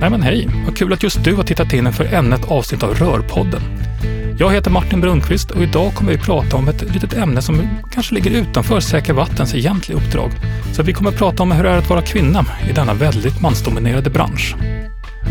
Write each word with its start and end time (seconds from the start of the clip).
Nej 0.00 0.10
men 0.10 0.22
hej, 0.22 0.48
vad 0.66 0.76
kul 0.76 0.92
att 0.92 1.02
just 1.02 1.24
du 1.24 1.34
har 1.34 1.42
tittat 1.42 1.72
in 1.72 1.92
för 1.92 2.04
ännu 2.04 2.36
ett 2.36 2.50
avsnitt 2.50 2.82
av 2.82 2.94
Rörpodden. 2.94 3.62
Jag 4.38 4.50
heter 4.50 4.70
Martin 4.70 5.00
Brunqvist 5.00 5.50
och 5.50 5.62
idag 5.62 5.94
kommer 5.94 6.12
vi 6.12 6.18
prata 6.18 6.56
om 6.56 6.68
ett 6.68 6.94
litet 6.94 7.12
ämne 7.12 7.42
som 7.42 7.68
kanske 7.92 8.14
ligger 8.14 8.30
utanför 8.30 8.80
Säker 8.80 9.12
Vattens 9.12 9.54
egentliga 9.54 9.98
uppdrag. 9.98 10.30
Så 10.72 10.82
vi 10.82 10.92
kommer 10.92 11.10
prata 11.10 11.42
om 11.42 11.52
hur 11.52 11.64
det 11.64 11.70
är 11.70 11.76
att 11.76 11.88
vara 11.88 12.02
kvinna 12.02 12.46
i 12.70 12.72
denna 12.72 12.94
väldigt 12.94 13.40
mansdominerade 13.40 14.10
bransch. 14.10 14.56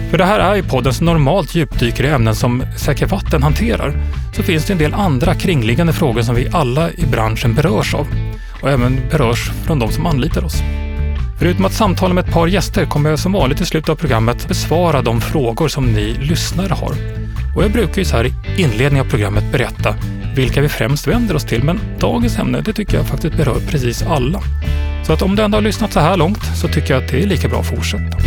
För 0.10 0.18
det 0.18 0.26
här 0.26 0.40
är 0.40 0.56
ju 0.56 0.64
podden 0.64 0.94
som 0.94 1.06
normalt 1.06 1.56
djupdyker 1.56 2.04
i 2.04 2.08
ämnen 2.08 2.36
som 2.36 2.64
Säker 2.78 3.06
Vatten 3.06 3.44
hanterar, 3.44 3.94
så 4.36 4.44
finns 4.44 4.66
det 4.66 4.74
en 4.74 4.80
del 4.80 4.94
andra 4.94 5.36
kringliggande 5.36 5.94
frågor 5.94 6.22
som 6.22 6.36
vi 6.36 6.50
alla 6.52 6.92
i 6.92 7.06
branschen 7.06 7.54
berörs 7.54 7.94
av 7.94 8.08
och 8.62 8.70
även 8.70 9.02
berörs 9.12 9.52
från 9.66 9.80
de 9.80 9.92
som 9.92 10.06
anlitar 10.06 10.46
oss. 10.46 10.62
Förutom 11.40 11.66
att 11.66 11.74
samtala 11.74 12.14
med 12.14 12.26
ett 12.26 12.34
par 12.34 12.48
gäster 12.48 12.86
kommer 12.86 13.10
jag 13.10 13.20
som 13.20 13.32
vanligt 13.32 13.62
i 13.62 13.66
slutet 13.66 13.90
av 13.90 13.96
programmet 13.96 14.48
besvara 14.48 15.02
de 15.02 15.22
frågor 15.22 15.68
som 15.68 15.86
ni 15.86 16.14
lyssnare 16.14 16.74
har. 16.74 16.94
Och 17.56 17.64
jag 17.64 17.72
brukar 17.72 17.98
ju 17.98 18.06
så 18.06 18.18
här 18.18 18.26
i 18.26 18.34
inledningen 18.58 19.06
av 19.06 19.10
programmet 19.10 19.52
berätta 19.52 19.96
vilka 20.36 20.62
vi 20.62 20.70
främst 20.70 21.08
vänder 21.08 21.36
oss 21.36 21.46
till, 21.46 21.64
men 21.64 21.80
dagens 22.00 22.40
ämne 22.40 22.62
det 22.62 22.74
tycker 22.74 22.98
jag 22.98 23.08
faktiskt 23.08 23.38
berör 23.38 23.60
precis 23.70 24.04
alla. 24.04 24.42
Så 25.08 25.14
att 25.14 25.22
om 25.22 25.36
du 25.36 25.44
ändå 25.44 25.58
har 25.58 25.62
lyssnat 25.62 25.94
så 25.94 26.00
här 26.00 26.18
långt 26.18 26.44
så 26.56 26.68
tycker 26.68 26.94
jag 26.94 27.04
att 27.04 27.12
det 27.12 27.24
är 27.24 27.28
lika 27.28 27.48
bra 27.48 27.60
att 27.60 27.68
fortsätta. 27.68 28.18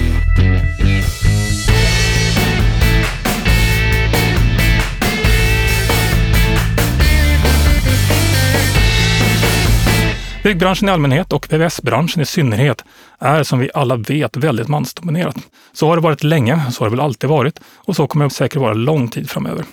Byggbranschen 10.43 10.89
i 10.89 10.93
allmänhet 10.93 11.33
och 11.33 11.53
VVS-branschen 11.53 12.23
i 12.23 12.27
synnerhet 12.27 12.85
är 13.19 13.43
som 13.43 13.59
vi 13.59 13.71
alla 13.75 13.97
vet 13.97 14.37
väldigt 14.37 14.69
mansdominerat. 14.69 15.37
Så 15.73 15.89
har 15.89 15.97
det 15.97 16.03
varit 16.03 16.23
länge, 16.25 16.63
så 16.71 16.85
har 16.85 16.91
det 16.91 16.97
väl 16.97 17.05
alltid 17.05 17.31
varit 17.31 17.61
och 17.77 17.97
så 17.97 18.07
kommer 18.07 18.25
det 18.25 18.31
säkert 18.31 18.61
vara 18.61 18.75
lång 18.75 19.09
tid 19.09 19.31
framöver. 19.31 19.65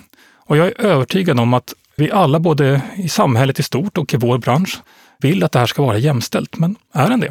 Och 0.46 0.56
jag 0.56 0.66
är 0.66 0.80
övertygad 0.80 1.40
om 1.40 1.54
att 1.54 1.74
vi 1.96 2.10
alla, 2.10 2.40
både 2.40 2.80
i 2.96 3.08
samhället 3.08 3.58
i 3.58 3.62
stort 3.62 3.98
och 3.98 4.14
i 4.14 4.16
vår 4.16 4.38
bransch, 4.38 4.78
vill 5.18 5.44
att 5.44 5.52
det 5.52 5.58
här 5.58 5.66
ska 5.66 5.82
vara 5.82 5.98
jämställt. 5.98 6.58
Men 6.58 6.76
är 6.92 7.08
den 7.08 7.20
det? 7.20 7.30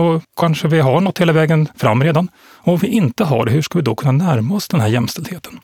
Och 0.00 0.22
kanske 0.36 0.68
vi 0.68 0.80
har 0.80 1.00
nått 1.00 1.18
hela 1.18 1.32
vägen 1.32 1.68
fram 1.76 2.02
redan. 2.02 2.28
Och 2.56 2.72
om 2.72 2.78
vi 2.78 2.88
inte 2.88 3.24
har 3.24 3.44
det, 3.44 3.52
hur 3.52 3.62
ska 3.62 3.78
vi 3.78 3.84
då 3.84 3.94
kunna 3.94 4.12
närma 4.12 4.54
oss 4.54 4.68
den 4.68 4.80
här 4.80 4.88
jämställdheten? 4.88 5.60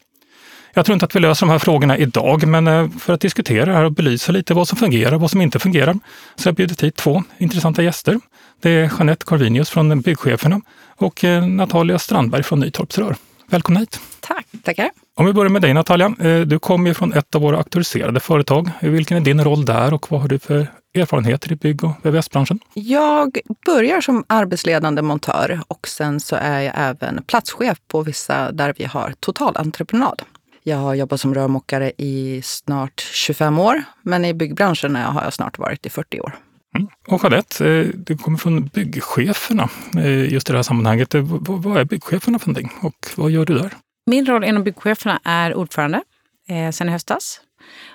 Jag 0.77 0.87
tror 0.87 0.95
inte 0.95 1.07
att 1.07 1.17
vi 1.17 1.21
löser 1.21 1.47
de 1.47 1.53
här 1.53 1.59
frågorna 1.59 1.99
idag, 1.99 2.47
men 2.47 2.67
eh, 2.67 2.89
för 2.89 3.13
att 3.13 3.21
diskutera 3.21 3.65
det 3.65 3.73
här 3.73 3.85
och 3.85 3.93
belysa 3.93 4.33
lite 4.33 4.55
vad 4.55 4.69
som 4.69 4.79
fungerar 4.79 5.15
och 5.15 5.21
vad 5.21 5.31
som 5.31 5.41
inte 5.41 5.59
fungerar, 5.59 5.93
så 6.37 6.47
har 6.47 6.51
jag 6.51 6.55
bjudit 6.55 6.83
hit 6.83 6.97
två 6.97 7.23
intressanta 7.39 7.83
gäster. 7.83 8.21
Det 8.63 8.71
är 8.71 8.93
Jeanette 8.99 9.25
Corvinius 9.25 9.71
från 9.71 10.01
Byggcheferna 10.01 10.61
och 10.97 11.25
eh, 11.25 11.47
Natalia 11.47 11.99
Strandberg 11.99 12.43
från 12.43 12.61
Nytorps 12.61 12.99
Rör. 12.99 13.17
Välkomna 13.47 13.81
hit! 13.81 14.01
Tack! 14.21 14.47
Tackar! 14.65 14.91
Om 15.15 15.27
vi 15.27 15.33
börjar 15.33 15.51
med 15.51 15.63
dig 15.63 15.75
Natalia. 15.75 16.15
Eh, 16.21 16.41
du 16.41 16.59
kommer 16.59 16.89
ju 16.89 16.95
från 16.95 17.13
ett 17.13 17.35
av 17.35 17.43
våra 17.43 17.57
auktoriserade 17.57 18.21
företag. 18.21 18.71
Vilken 18.81 19.17
är 19.17 19.21
din 19.21 19.45
roll 19.45 19.65
där 19.65 19.95
och 19.95 20.11
vad 20.11 20.21
har 20.21 20.29
du 20.29 20.39
för 20.39 20.67
erfarenheter 20.95 21.53
i 21.53 21.57
bygg 21.57 21.85
och 21.85 21.93
VVS-branschen? 22.03 22.59
Jag 22.75 23.39
börjar 23.67 24.01
som 24.01 24.25
arbetsledande 24.27 25.03
montör 25.03 25.61
och 25.69 25.89
sen 25.89 26.21
så 26.21 26.37
är 26.37 26.61
jag 26.61 26.75
även 26.77 27.23
platschef 27.23 27.79
på 27.89 28.03
vissa 28.03 28.53
där 28.53 28.75
vi 28.79 28.85
har 28.85 29.15
totalentreprenad. 29.21 30.23
Jag 30.69 30.77
har 30.77 30.95
jobbat 30.95 31.21
som 31.21 31.35
rörmokare 31.35 31.93
i 31.99 32.41
snart 32.45 33.01
25 33.01 33.59
år, 33.59 33.85
men 34.03 34.25
i 34.25 34.35
byggbranschen 34.35 34.97
har 34.97 35.23
jag 35.23 35.33
snart 35.33 35.59
varit 35.59 35.87
i 35.87 35.91
40 35.91 36.21
år. 36.21 36.37
Mm. 36.77 36.89
Och 37.09 37.21
Jeanette, 37.25 37.69
eh, 37.69 37.87
du 37.95 38.17
kommer 38.17 38.39
från 38.39 38.67
byggcheferna 38.67 39.69
eh, 39.97 40.33
just 40.33 40.51
i 40.51 40.53
det 40.53 40.59
här 40.59 40.63
sammanhanget. 40.63 41.15
Eh, 41.15 41.23
vad 41.49 41.77
är 41.77 41.85
byggcheferna 41.85 42.39
för 42.39 42.49
någonting 42.49 42.71
och 42.81 43.07
vad 43.17 43.31
gör 43.31 43.45
du 43.45 43.59
där? 43.59 43.73
Min 44.07 44.27
roll 44.27 44.45
inom 44.45 44.65
byggcheferna 44.65 45.21
är 45.25 45.55
ordförande 45.55 46.03
eh, 46.49 46.71
sen 46.71 46.89
i 46.89 46.93
höstas. 46.93 47.41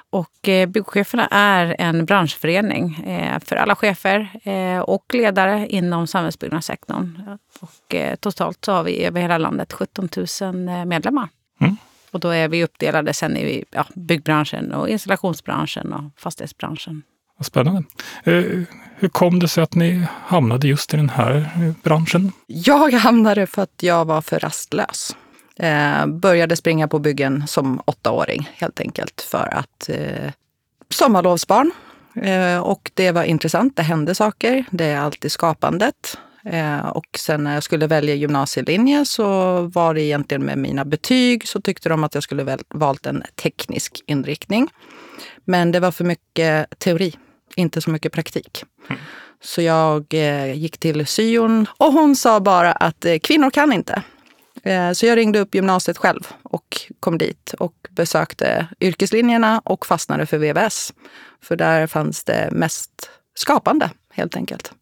Och 0.09 0.49
eh, 0.49 0.69
byggcheferna 0.69 1.27
är 1.31 1.75
en 1.79 2.05
branschförening 2.05 2.95
eh, 2.95 3.39
för 3.39 3.55
alla 3.55 3.75
chefer 3.75 4.29
eh, 4.43 4.79
och 4.79 5.05
ledare 5.13 5.67
inom 5.67 6.07
samhällsbyggnadssektorn. 6.07 7.37
Och, 7.59 7.95
totalt 8.19 8.65
så 8.65 8.71
har 8.71 8.83
vi 8.83 9.03
över 9.03 9.21
hela 9.21 9.37
landet 9.37 9.73
17 9.73 10.09
000 10.41 10.85
medlemmar. 10.85 11.29
Mm. 11.61 11.77
Och 12.11 12.19
då 12.19 12.29
är 12.29 12.47
vi 12.47 12.63
uppdelade 12.63 13.13
sen 13.13 13.37
i 13.37 13.65
ja, 13.71 13.85
byggbranschen, 13.95 14.71
och 14.71 14.89
installationsbranschen 14.89 15.93
och 15.93 16.21
fastighetsbranschen. 16.21 17.01
Vad 17.37 17.45
spännande. 17.45 17.83
Eh, 18.23 18.43
hur 18.95 19.09
kom 19.09 19.39
det 19.39 19.47
sig 19.47 19.63
att 19.63 19.75
ni 19.75 20.07
hamnade 20.25 20.67
just 20.67 20.93
i 20.93 20.97
den 20.97 21.09
här 21.09 21.35
eh, 21.35 21.73
branschen? 21.83 22.31
Jag 22.47 22.91
hamnade 22.91 23.47
för 23.47 23.61
att 23.61 23.83
jag 23.83 24.05
var 24.05 24.21
för 24.21 24.39
rastlös. 24.39 25.15
Eh, 25.55 26.05
började 26.07 26.55
springa 26.55 26.87
på 26.87 26.99
byggen 26.99 27.47
som 27.47 27.81
åttaåring 27.85 28.49
helt 28.53 28.79
enkelt 28.79 29.21
för 29.21 29.53
att 29.53 29.89
eh, 29.89 30.31
sommarlovsbarn. 30.89 31.71
Eh, 32.15 32.59
och 32.59 32.91
det 32.93 33.11
var 33.11 33.23
intressant, 33.23 33.75
det 33.75 33.83
hände 33.83 34.15
saker. 34.15 34.65
Det 34.71 34.85
är 34.85 34.99
alltid 34.99 35.31
skapandet. 35.31 36.17
Eh, 36.45 36.79
och 36.79 37.05
sen 37.17 37.43
när 37.43 37.53
jag 37.53 37.63
skulle 37.63 37.87
välja 37.87 38.15
gymnasielinje 38.15 39.05
så 39.05 39.61
var 39.61 39.93
det 39.93 40.01
egentligen 40.01 40.43
med 40.43 40.57
mina 40.57 40.85
betyg 40.85 41.47
så 41.47 41.61
tyckte 41.61 41.89
de 41.89 42.03
att 42.03 42.13
jag 42.13 42.23
skulle 42.23 42.43
väl, 42.43 42.59
valt 42.69 43.05
en 43.05 43.23
teknisk 43.35 44.03
inriktning. 44.05 44.69
Men 45.45 45.71
det 45.71 45.79
var 45.79 45.91
för 45.91 46.03
mycket 46.03 46.79
teori, 46.79 47.15
inte 47.55 47.81
så 47.81 47.89
mycket 47.89 48.13
praktik. 48.13 48.63
Mm. 48.89 49.01
Så 49.43 49.61
jag 49.61 50.05
eh, 50.13 50.53
gick 50.53 50.77
till 50.77 51.07
syon 51.07 51.65
och 51.77 51.93
hon 51.93 52.15
sa 52.15 52.39
bara 52.39 52.71
att 52.71 53.05
eh, 53.05 53.17
kvinnor 53.19 53.49
kan 53.49 53.73
inte. 53.73 54.03
Eh, 54.63 54.91
så 54.91 55.05
jag 55.05 55.17
ringde 55.17 55.39
upp 55.39 55.55
gymnasiet 55.55 55.97
själv 55.97 56.27
och 56.43 56.81
kom 56.99 57.17
dit 57.17 57.53
och 57.59 57.73
besökte 57.89 58.67
yrkeslinjerna 58.79 59.61
och 59.65 59.85
fastnade 59.85 60.25
för 60.25 60.37
VVS. 60.37 60.93
För 61.41 61.55
där 61.55 61.87
fanns 61.87 62.23
det 62.23 62.49
mest 62.51 63.09
skapande 63.35 63.89
helt 64.13 64.35
enkelt. 64.35 64.73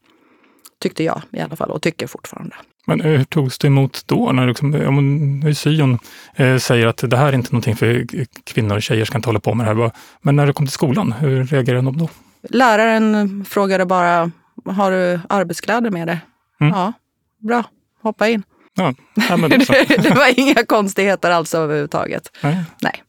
Tyckte 0.79 1.03
jag 1.03 1.21
i 1.31 1.39
alla 1.39 1.55
fall 1.55 1.71
och 1.71 1.81
tycker 1.81 2.07
fortfarande. 2.07 2.55
Men 2.85 3.01
hur 3.01 3.23
togs 3.23 3.57
det 3.57 3.67
emot 3.67 4.03
då? 4.05 4.31
När 4.31 4.47
liksom, 4.47 4.73
om 4.87 5.53
syon 5.55 5.99
eh, 6.35 6.57
säger 6.57 6.87
att 6.87 6.97
det 7.09 7.17
här 7.17 7.27
är 7.27 7.33
inte 7.33 7.51
någonting 7.51 7.75
för 7.75 8.05
kvinnor 8.43 8.75
och 8.75 8.83
tjejer 8.83 9.05
ska 9.05 9.17
inte 9.17 9.29
hålla 9.29 9.39
på 9.39 9.53
med 9.53 9.67
det 9.67 9.73
här. 9.73 9.91
Men 10.21 10.35
när 10.35 10.47
du 10.47 10.53
kom 10.53 10.65
till 10.65 10.73
skolan, 10.73 11.11
hur 11.11 11.43
reagerade 11.43 11.81
de 11.81 11.97
då? 11.97 12.09
Läraren 12.49 13.45
frågade 13.45 13.85
bara, 13.85 14.31
har 14.65 14.91
du 14.91 15.19
arbetskläder 15.29 15.91
med 15.91 16.07
dig? 16.07 16.19
Mm. 16.61 16.73
Ja, 16.73 16.93
bra, 17.37 17.63
hoppa 18.01 18.27
in. 18.27 18.43
Ja, 18.75 18.93
ja 19.29 19.37
det, 19.47 20.03
det 20.03 20.13
var 20.15 20.39
inga 20.39 20.65
konstigheter 20.65 21.31
alls 21.31 21.55
överhuvudtaget. 21.55 22.31
Nej. 22.43 22.63
Nej. 22.81 23.03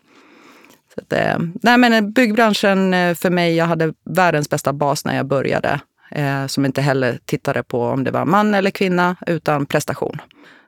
Så 0.95 1.01
att, 1.01 1.13
eh, 1.13 1.39
nej 1.63 1.79
men 1.79 2.13
byggbranschen 2.13 2.95
eh, 2.95 3.15
för 3.15 3.31
mig, 3.31 3.57
jag 3.57 3.67
hade 3.67 3.95
världens 4.11 4.51
bästa 4.51 4.73
bas 4.73 5.05
när 5.05 5.17
jag 5.17 5.27
började 5.27 5.81
eh, 6.11 6.47
som 6.47 6.65
inte 6.65 6.83
heller 6.83 7.19
tittade 7.25 7.63
på 7.63 7.83
om 7.83 8.05
det 8.05 8.11
var 8.11 8.25
man 8.25 8.55
eller 8.55 8.71
kvinna, 8.71 9.17
utan 9.27 9.67
prestation. 9.67 10.21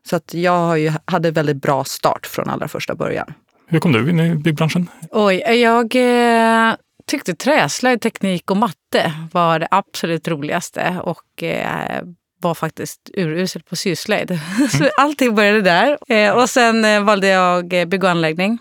Så 0.07 0.17
att 0.17 0.35
jag 0.35 0.79
ju, 0.79 0.93
hade 1.05 1.31
väldigt 1.31 1.63
bra 1.63 1.85
start 1.85 2.27
från 2.27 2.51
allra 2.51 2.69
första 2.69 2.95
början. 2.95 3.35
Hur 3.67 3.81
kom 3.81 3.93
du 3.93 4.11
in 4.11 4.21
i 4.21 4.35
byggbranschen? 4.35 4.89
Oj, 5.11 5.37
jag 5.37 5.97
eh, 5.97 6.75
tyckte 7.07 7.35
träslöjd, 7.35 8.01
teknik 8.01 8.51
och 8.51 8.57
matte 8.57 9.13
var 9.33 9.59
det 9.59 9.69
absolut 9.71 10.29
roligaste 10.29 11.01
och 11.03 11.43
eh, 11.43 12.03
var 12.41 12.55
faktiskt 12.55 13.11
urusel 13.15 13.63
på 13.63 13.77
syslöjd. 13.77 14.31
Mm. 14.59 14.69
Så 14.69 14.91
allting 14.97 15.35
började 15.35 15.61
där. 15.61 15.99
Eh, 16.09 16.33
och 16.33 16.51
sen 16.51 16.85
eh, 16.85 17.05
valde 17.05 17.27
jag 17.27 17.73
eh, 17.73 17.85
bygg 17.85 18.05
och 18.05 18.11
anläggning 18.11 18.59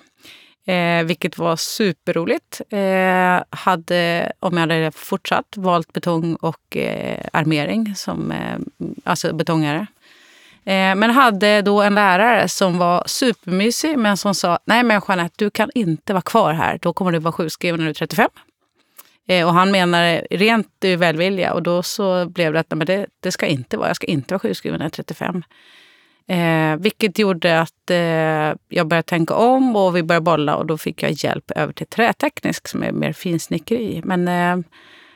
Eh, 0.65 1.03
vilket 1.03 1.37
var 1.37 1.55
superroligt. 1.55 2.61
Eh, 2.69 3.43
hade, 3.49 4.31
om 4.39 4.57
jag 4.57 4.61
hade 4.61 4.91
fortsatt, 4.91 5.53
valt 5.57 5.93
betong 5.93 6.35
och 6.35 6.77
eh, 6.77 7.25
armering 7.33 7.95
som 7.95 8.31
eh, 8.31 8.57
alltså 9.03 9.33
betongare. 9.33 9.87
Eh, 10.65 10.95
men 10.95 11.09
hade 11.09 11.61
då 11.61 11.81
en 11.81 11.95
lärare 11.95 12.47
som 12.47 12.77
var 12.77 13.03
supermysig 13.05 13.97
men 13.97 14.17
som 14.17 14.35
sa 14.35 14.59
nej 14.65 14.83
men 14.83 15.01
Jeanette, 15.07 15.35
du 15.37 15.49
kan 15.49 15.69
inte 15.75 16.13
vara 16.13 16.21
kvar 16.21 16.53
här. 16.53 16.79
Då 16.81 16.93
kommer 16.93 17.11
du 17.11 17.19
vara 17.19 17.31
sjukskriven 17.31 17.79
när 17.79 17.85
du 17.85 17.89
är 17.89 17.93
35. 17.93 18.29
Eh, 19.27 19.47
och 19.47 19.53
han 19.53 19.71
menar 19.71 20.27
rent 20.29 20.85
välvilja 20.97 21.53
och 21.53 21.63
då 21.63 21.83
så 21.83 22.25
blev 22.25 22.53
det 22.53 22.59
att 22.59 22.69
men 22.69 22.87
det, 22.87 23.05
det 23.19 23.31
ska 23.31 23.45
inte 23.45 23.77
vara, 23.77 23.87
jag 23.87 23.95
ska 23.95 24.07
inte 24.07 24.33
vara 24.33 24.39
sjukskriven 24.39 24.77
när 24.79 24.85
jag 24.85 24.91
är 24.91 25.03
35. 25.03 25.43
Eh, 26.27 26.77
vilket 26.77 27.19
gjorde 27.19 27.61
att 27.61 27.89
eh, 27.89 27.97
jag 28.69 28.87
började 28.87 29.03
tänka 29.03 29.33
om 29.33 29.75
och 29.75 29.95
vi 29.95 30.03
började 30.03 30.23
bolla 30.23 30.55
och 30.55 30.65
då 30.65 30.77
fick 30.77 31.03
jag 31.03 31.11
hjälp 31.11 31.51
över 31.51 31.73
till 31.73 31.87
träteknisk 31.87 32.67
som 32.67 32.83
är 32.83 32.91
mer 32.91 33.13
finsnickeri. 33.13 34.01
Men 34.05 34.27
eh, 34.27 34.65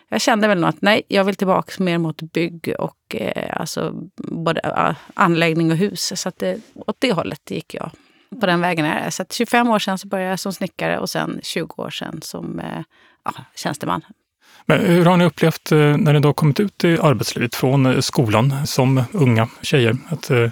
jag 0.09 0.21
kände 0.21 0.47
väl 0.47 0.59
nog 0.59 0.69
att 0.69 0.81
nej, 0.81 1.01
jag 1.07 1.23
vill 1.23 1.35
tillbaka 1.35 1.83
mer 1.83 1.97
mot 1.97 2.21
bygg 2.21 2.73
och 2.79 3.15
eh, 3.15 3.59
alltså 3.59 3.93
både 4.17 4.61
uh, 4.65 4.95
anläggning 5.13 5.71
och 5.71 5.77
hus. 5.77 6.21
Så 6.21 6.29
att 6.29 6.39
det, 6.39 6.59
åt 6.75 6.95
det 6.99 7.13
hållet 7.13 7.51
gick 7.51 7.73
jag. 7.73 7.91
På 8.39 8.45
den 8.45 8.61
vägen 8.61 8.85
är 8.85 9.05
det. 9.05 9.11
Så 9.11 9.21
att 9.21 9.33
25 9.33 9.69
år 9.69 9.79
sedan 9.79 9.97
så 9.97 10.07
började 10.07 10.29
jag 10.29 10.39
som 10.39 10.53
snickare 10.53 10.99
och 10.99 11.09
sen 11.09 11.39
20 11.43 11.83
år 11.83 11.89
sedan 11.89 12.19
som 12.21 12.59
eh, 12.59 12.81
ja, 13.25 13.31
tjänsteman. 13.55 14.01
Men 14.65 14.79
hur 14.79 15.05
har 15.05 15.17
ni 15.17 15.25
upplevt 15.25 15.71
eh, 15.71 15.77
när 15.77 16.13
ni 16.13 16.19
då 16.19 16.33
kommit 16.33 16.59
ut 16.59 16.83
i 16.83 16.97
arbetslivet 16.99 17.55
från 17.55 17.85
eh, 17.85 17.99
skolan 17.99 18.67
som 18.67 19.03
unga 19.11 19.49
tjejer? 19.61 19.97
Att 20.09 20.29
eh, 20.29 20.49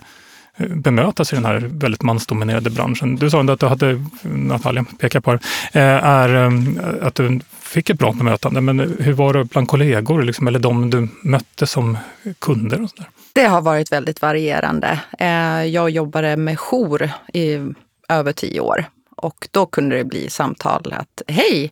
bemötas 0.57 1.33
i 1.33 1.35
den 1.35 1.45
här 1.45 1.69
väldigt 1.71 2.01
mansdominerade 2.01 2.69
branschen. 2.69 3.15
Du 3.15 3.29
sa 3.29 3.41
att 3.41 3.59
du 3.59 3.65
hade, 3.65 4.05
Natalia 4.21 4.85
pekar 4.99 5.19
på 5.19 5.31
det, 5.31 5.39
eh, 5.79 6.05
är 6.05 6.29
ehm, 6.29 6.79
att 7.01 7.15
du 7.15 7.39
fick 7.61 7.89
ett 7.89 7.99
bra 7.99 8.11
bemötande. 8.11 8.61
Men 8.61 8.79
hur 8.99 9.13
var 9.13 9.33
det 9.33 9.43
bland 9.43 9.67
kollegor 9.67 10.23
liksom, 10.23 10.47
eller 10.47 10.59
de 10.59 10.89
du 10.89 11.07
mötte 11.23 11.67
som 11.67 11.97
kunder? 12.39 12.83
Och 12.83 12.89
så 12.89 12.95
där? 12.95 13.07
Det 13.33 13.45
har 13.45 13.61
varit 13.61 13.91
väldigt 13.91 14.21
varierande. 14.21 14.99
Eh, 15.19 15.63
jag 15.63 15.89
jobbade 15.89 16.37
med 16.37 16.59
jour 16.59 17.09
i 17.33 17.73
över 18.09 18.33
tio 18.33 18.59
år 18.59 18.85
och 19.17 19.47
då 19.51 19.65
kunde 19.65 19.97
det 19.97 20.03
bli 20.03 20.29
samtal 20.29 20.93
att 20.97 21.21
hej, 21.27 21.71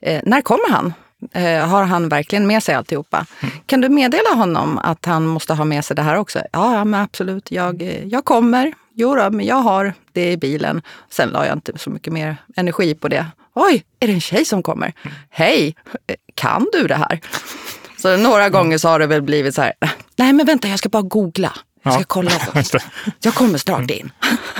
eh, 0.00 0.20
när 0.24 0.40
kommer 0.40 0.70
han? 0.70 0.92
Eh, 1.32 1.68
har 1.68 1.84
han 1.84 2.08
verkligen 2.08 2.46
med 2.46 2.62
sig 2.62 2.74
alltihopa? 2.74 3.26
Mm. 3.40 3.54
Kan 3.66 3.80
du 3.80 3.88
meddela 3.88 4.34
honom 4.34 4.78
att 4.78 5.04
han 5.04 5.26
måste 5.26 5.54
ha 5.54 5.64
med 5.64 5.84
sig 5.84 5.96
det 5.96 6.02
här 6.02 6.16
också? 6.16 6.38
Ja, 6.52 6.74
ja 6.74 6.84
men 6.84 7.00
absolut. 7.00 7.50
Jag, 7.50 7.82
eh, 7.82 8.04
jag 8.04 8.24
kommer. 8.24 8.72
Jo 8.94 9.14
då, 9.14 9.30
men 9.30 9.46
jag 9.46 9.56
har 9.56 9.94
det 10.12 10.32
i 10.32 10.36
bilen. 10.36 10.82
Sen 11.10 11.28
la 11.28 11.46
jag 11.46 11.56
inte 11.56 11.72
så 11.78 11.90
mycket 11.90 12.12
mer 12.12 12.36
energi 12.56 12.94
på 12.94 13.08
det. 13.08 13.26
Oj, 13.54 13.84
är 14.00 14.06
det 14.06 14.12
en 14.12 14.20
tjej 14.20 14.44
som 14.44 14.62
kommer? 14.62 14.92
Mm. 15.02 15.16
Hej, 15.30 15.74
kan 16.34 16.66
du 16.72 16.86
det 16.86 16.94
här? 16.94 17.20
Så 17.98 18.16
några 18.16 18.48
gånger 18.48 18.78
så 18.78 18.88
har 18.88 18.98
det 18.98 19.06
väl 19.06 19.22
blivit 19.22 19.54
så 19.54 19.62
här, 19.62 19.72
nej 20.16 20.32
men 20.32 20.46
vänta 20.46 20.68
jag 20.68 20.78
ska 20.78 20.88
bara 20.88 21.02
googla. 21.02 21.52
Jag 21.82 21.92
ska 21.92 22.00
ja, 22.00 22.04
kolla. 22.08 22.30
På. 22.52 22.78
Jag 23.20 23.34
kommer 23.34 23.58
snart 23.58 23.90
in. 23.90 24.10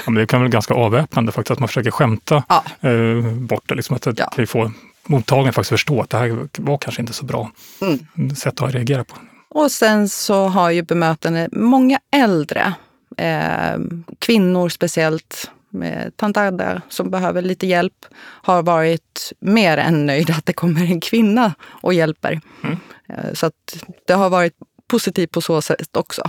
Ja, 0.04 0.10
men 0.10 0.14
det 0.14 0.26
kan 0.26 0.40
vara 0.40 0.48
ganska 0.48 0.74
avväpnande 0.74 1.32
faktiskt 1.32 1.50
att 1.50 1.58
man 1.58 1.68
försöker 1.68 1.90
skämta 1.90 2.44
ja. 2.48 2.64
eh, 2.88 3.22
bort 3.22 3.62
det. 3.68 3.74
Liksom 3.74 3.96
att 3.96 4.02
det 4.02 4.14
ja. 4.16 4.26
kan 4.26 4.46
få 4.46 4.72
mottagaren 5.08 5.52
faktiskt 5.52 5.70
förstå 5.70 6.00
att 6.00 6.10
det 6.10 6.18
här 6.18 6.48
var 6.58 6.78
kanske 6.78 7.02
inte 7.02 7.12
så 7.12 7.24
bra 7.24 7.50
mm. 7.80 8.34
sätt 8.34 8.62
att 8.62 8.74
reagera 8.74 9.04
på. 9.04 9.16
Och 9.48 9.70
sen 9.70 10.08
så 10.08 10.48
har 10.48 10.70
ju 10.70 10.82
bemötande 10.82 11.48
många 11.52 11.98
äldre, 12.16 12.74
eh, 13.16 13.78
kvinnor 14.18 14.68
speciellt, 14.68 15.50
med 15.70 16.16
tant 16.16 16.36
Agda 16.36 16.82
som 16.88 17.10
behöver 17.10 17.42
lite 17.42 17.66
hjälp, 17.66 18.06
har 18.18 18.62
varit 18.62 19.32
mer 19.40 19.76
än 19.76 20.06
nöjda 20.06 20.34
att 20.34 20.46
det 20.46 20.52
kommer 20.52 20.80
en 20.80 21.00
kvinna 21.00 21.54
och 21.64 21.94
hjälper. 21.94 22.40
Mm. 22.62 22.76
Eh, 23.08 23.32
så 23.34 23.46
att 23.46 23.84
det 24.06 24.12
har 24.12 24.30
varit 24.30 24.54
positivt 24.88 25.30
på 25.30 25.40
så 25.40 25.62
sätt 25.62 25.96
också. 25.96 26.22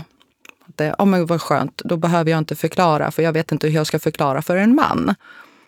Att 0.68 0.78
det, 0.78 0.96
oh 0.98 1.06
men 1.06 1.26
vad 1.26 1.42
skönt, 1.42 1.82
då 1.86 1.98
behöver 1.98 2.32
jag 2.32 2.38
inte 2.38 2.56
förklara, 2.56 3.12
för 3.12 3.24
jag 3.24 3.34
vet 3.34 3.52
inte 3.52 3.68
hur 3.68 3.76
jag 3.76 3.88
ska 3.88 4.00
förklara 4.00 4.42
för 4.42 4.56
en 4.56 4.76
man. 4.76 5.16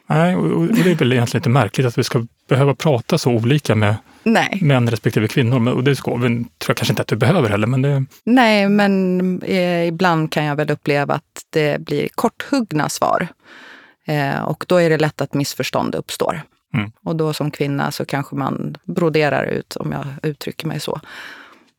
Nej, 0.10 0.36
och 0.36 0.68
det 0.68 0.92
är 0.92 0.96
väl 0.96 1.14
egentligen 1.14 1.42
lite 1.42 1.50
märkligt 1.50 1.88
att 1.88 1.98
vi 1.98 2.04
ska 2.04 2.26
behöva 2.48 2.76
prata 2.76 3.18
så 3.18 3.32
olika 3.32 3.76
med 3.76 3.96
Nej. 4.24 4.60
män 4.62 4.90
respektive 4.90 5.28
kvinnor. 5.28 5.70
Och 5.70 5.84
det 5.84 5.96
ska, 5.96 6.12
tror 6.12 6.46
jag 6.68 6.78
kanske 6.78 6.92
inte 6.92 7.02
att 7.02 7.08
du 7.08 7.16
behöver 7.16 7.50
heller. 7.50 7.68
Men 7.68 7.82
det... 7.82 8.06
Nej, 8.24 8.70
men 8.70 9.42
eh, 9.42 9.88
ibland 9.88 10.32
kan 10.32 10.44
jag 10.44 10.56
väl 10.56 10.72
uppleva 10.72 11.14
att 11.14 11.46
det 11.50 11.82
blir 11.82 12.08
korthuggna 12.16 12.90
svar. 12.90 13.28
Eh, 14.06 14.42
och 14.42 14.66
då 14.68 14.76
är 14.76 14.90
det 14.90 14.98
lätt 14.98 15.22
att 15.22 15.34
missförstånd 15.34 15.96
uppstår. 15.96 16.42
Mm. 16.74 16.92
Och 17.04 17.16
då 17.16 17.34
som 17.34 17.52
kvinna 17.52 17.92
så 17.92 18.06
kanske 18.06 18.36
man 18.36 18.78
broderar 18.84 19.46
ut, 19.46 19.76
om 19.76 19.92
jag 19.92 20.06
uttrycker 20.24 20.68
mig 20.68 20.80
så. 20.80 21.02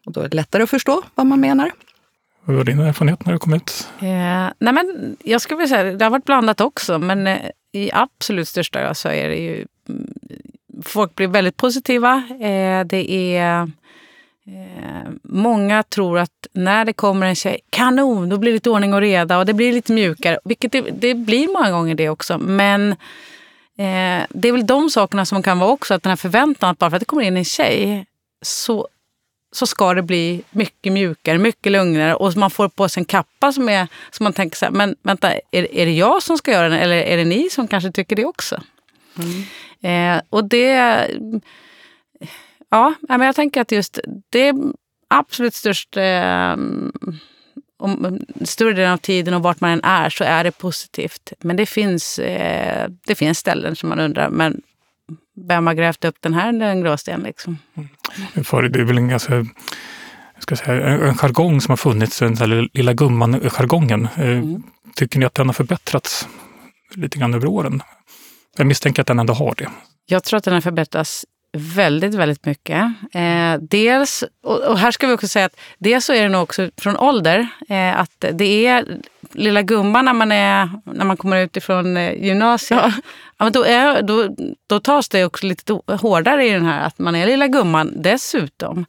Och 0.07 0.13
då 0.13 0.21
är 0.21 0.29
det 0.29 0.37
lättare 0.37 0.63
att 0.63 0.71
förstå 0.71 1.03
vad 1.15 1.27
man 1.27 1.41
menar. 1.41 1.71
Vad 2.51 2.57
var 2.57 2.65
din 2.65 2.81
erfarenhet 2.81 3.27
när 3.27 3.33
du 3.33 3.39
kom 3.39 3.55
ut? 3.55 3.89
Eh, 4.01 4.49
nej 4.59 4.73
men, 4.73 5.17
jag 5.25 5.41
skulle 5.41 5.59
vilja 5.59 5.77
säga 5.77 5.93
det 5.93 6.05
har 6.05 6.11
varit 6.11 6.25
blandat 6.25 6.61
också. 6.61 6.99
Men 6.99 7.27
eh, 7.27 7.39
i 7.73 7.91
absolut 7.93 8.49
största 8.49 8.95
så 8.95 9.09
är 9.09 9.29
det 9.29 9.37
ju... 9.37 9.67
Mm, 9.89 10.15
folk 10.85 11.15
blir 11.15 11.29
väldigt 11.29 11.57
positiva. 11.57 12.23
Eh, 12.41 12.85
det 12.85 13.13
är... 13.37 13.63
Eh, 14.47 15.11
många 15.23 15.83
tror 15.83 16.19
att 16.19 16.47
när 16.53 16.85
det 16.85 16.93
kommer 16.93 17.27
en 17.27 17.35
tjej, 17.35 17.61
kanon, 17.71 18.29
då 18.29 18.39
blir 18.39 18.51
det 18.51 18.55
lite 18.55 18.71
ordning 18.71 18.95
och 18.95 19.01
reda 19.01 19.39
och 19.39 19.47
det 19.47 19.55
blir 19.55 19.73
lite 19.73 19.93
mjukare. 19.93 20.39
Vilket 20.45 20.73
det, 20.73 20.81
det 20.81 21.15
blir 21.15 21.53
många 21.53 21.71
gånger 21.71 21.95
det 21.95 22.09
också. 22.09 22.39
Men 22.39 22.93
eh, 23.79 24.27
det 24.31 24.49
är 24.49 24.53
väl 24.53 24.67
de 24.67 24.91
sakerna 24.91 25.25
som 25.25 25.43
kan 25.43 25.59
vara 25.59 25.71
också, 25.71 25.95
att 25.95 26.03
den 26.03 26.11
här 26.11 26.17
förväntan 26.17 26.71
att 26.71 26.79
bara 26.79 26.91
för 26.91 26.97
att 26.97 27.01
det 27.01 27.07
kommer 27.07 27.23
in 27.23 27.37
en 27.37 27.45
tjej 27.45 28.07
så 28.43 28.89
så 29.53 29.67
ska 29.67 29.95
det 29.95 30.03
bli 30.03 30.43
mycket 30.51 30.93
mjukare, 30.93 31.39
mycket 31.39 31.73
lugnare 31.73 32.15
och 32.15 32.37
man 32.37 32.51
får 32.51 32.69
på 32.69 32.89
sig 32.89 33.01
en 33.01 33.05
kappa 33.05 33.53
som, 33.53 33.69
är, 33.69 33.89
som 34.11 34.25
man 34.25 34.33
tänker 34.33 34.57
så 34.57 34.65
här, 34.65 34.73
men 34.73 34.97
vänta, 35.03 35.33
är, 35.33 35.75
är 35.75 35.87
det 35.87 35.93
jag 35.93 36.23
som 36.23 36.39
ska 36.39 36.51
göra 36.51 36.69
den 36.69 36.79
eller 36.79 36.97
är 36.97 37.17
det 37.17 37.25
ni 37.25 37.51
som 37.51 37.69
kanske 37.69 37.93
tycker 37.93 38.17
det 38.17 38.25
också? 38.25 38.63
Mm. 39.19 40.17
Eh, 40.17 40.23
och 40.31 40.45
det... 40.45 41.07
Ja, 42.69 42.95
men 43.09 43.21
jag 43.21 43.37
tänker 43.37 43.61
att 43.61 43.73
just 43.73 43.99
det 44.31 44.55
absolut 45.09 45.55
största... 45.55 46.03
Eh, 46.03 46.57
om 47.81 48.21
större 48.45 48.73
delen 48.73 48.93
av 48.93 48.97
tiden 48.97 49.35
och 49.35 49.43
vart 49.43 49.61
man 49.61 49.71
än 49.71 49.85
är 49.85 50.11
så 50.11 50.25
är 50.25 50.45
det 50.45 50.53
positivt. 50.53 51.33
Men 51.39 51.57
det 51.57 51.67
finns, 51.67 52.19
eh, 52.19 52.91
det 53.07 53.15
finns 53.15 53.39
ställen 53.39 53.77
som 53.77 53.89
man 53.89 54.01
undrar, 54.01 54.31
men 54.31 54.63
vem 55.49 55.67
har 55.67 55.75
grävt 55.75 56.05
upp 56.05 56.17
den 56.21 56.35
här 56.35 56.53
den 56.53 56.81
gråsten? 56.81 57.21
Liksom? 57.21 57.59
Mm. 57.75 58.45
För 58.45 58.63
det 58.63 58.81
är 58.81 58.85
väl 58.85 58.99
en 58.99 59.09
ganska 59.09 59.45
ska 60.43 60.57
säga, 60.57 60.89
en 60.89 61.15
jargong 61.15 61.61
som 61.61 61.73
har 61.73 61.77
funnits, 61.77 62.19
den 62.19 62.35
där 62.35 62.69
lilla 62.73 62.93
gumman-jargongen. 62.93 64.09
Eh, 64.17 64.27
mm. 64.27 64.63
Tycker 64.95 65.19
ni 65.19 65.25
att 65.25 65.35
den 65.35 65.47
har 65.47 65.53
förbättrats 65.53 66.29
lite 66.95 67.19
grann 67.19 67.35
över 67.35 67.47
åren? 67.47 67.83
Jag 68.57 68.67
misstänker 68.67 69.01
att 69.03 69.07
den 69.07 69.19
ändå 69.19 69.33
har 69.33 69.55
det. 69.59 69.71
Jag 70.07 70.25
tror 70.25 70.39
att 70.39 70.45
den 70.45 70.55
har 70.55 70.61
förbättrats 70.61 71.27
väldigt, 71.53 72.15
väldigt 72.15 72.47
mycket. 72.47 72.83
Eh, 73.13 73.55
dels, 73.61 74.25
och, 74.45 74.61
och, 74.61 74.79
här 74.79 74.91
ska 74.91 75.07
vi 75.07 75.13
också 75.13 75.29
säga 75.29 75.47
att 75.47 75.57
dels 75.79 76.05
så 76.05 76.13
är 76.13 76.23
det 76.23 76.29
nog 76.29 76.43
också 76.43 76.71
från 76.77 76.97
ålder, 76.97 77.49
eh, 77.69 78.01
att 78.01 78.25
det 78.33 78.67
är 78.67 78.99
lilla 79.33 79.63
gumman 79.63 80.05
när 80.05 80.13
man, 80.13 80.33
är, 80.33 80.71
när 80.85 81.05
man 81.05 81.17
kommer 81.17 81.37
ut 81.37 81.57
ifrån 81.57 81.97
eh, 81.97 82.25
gymnasiet. 82.25 82.81
Ja. 82.83 82.93
ja. 83.39 83.45
men 83.45 83.53
då, 83.53 83.65
är, 83.65 84.03
då, 84.03 84.37
då 84.67 84.81
tas 84.81 85.09
det 85.09 85.25
också 85.25 85.47
lite 85.47 85.81
hårdare 85.87 86.47
i 86.47 86.51
den 86.51 86.65
här 86.65 86.87
att 86.87 86.99
man 86.99 87.15
är 87.15 87.27
lilla 87.27 87.47
gumman 87.47 87.93
dessutom. 87.97 88.87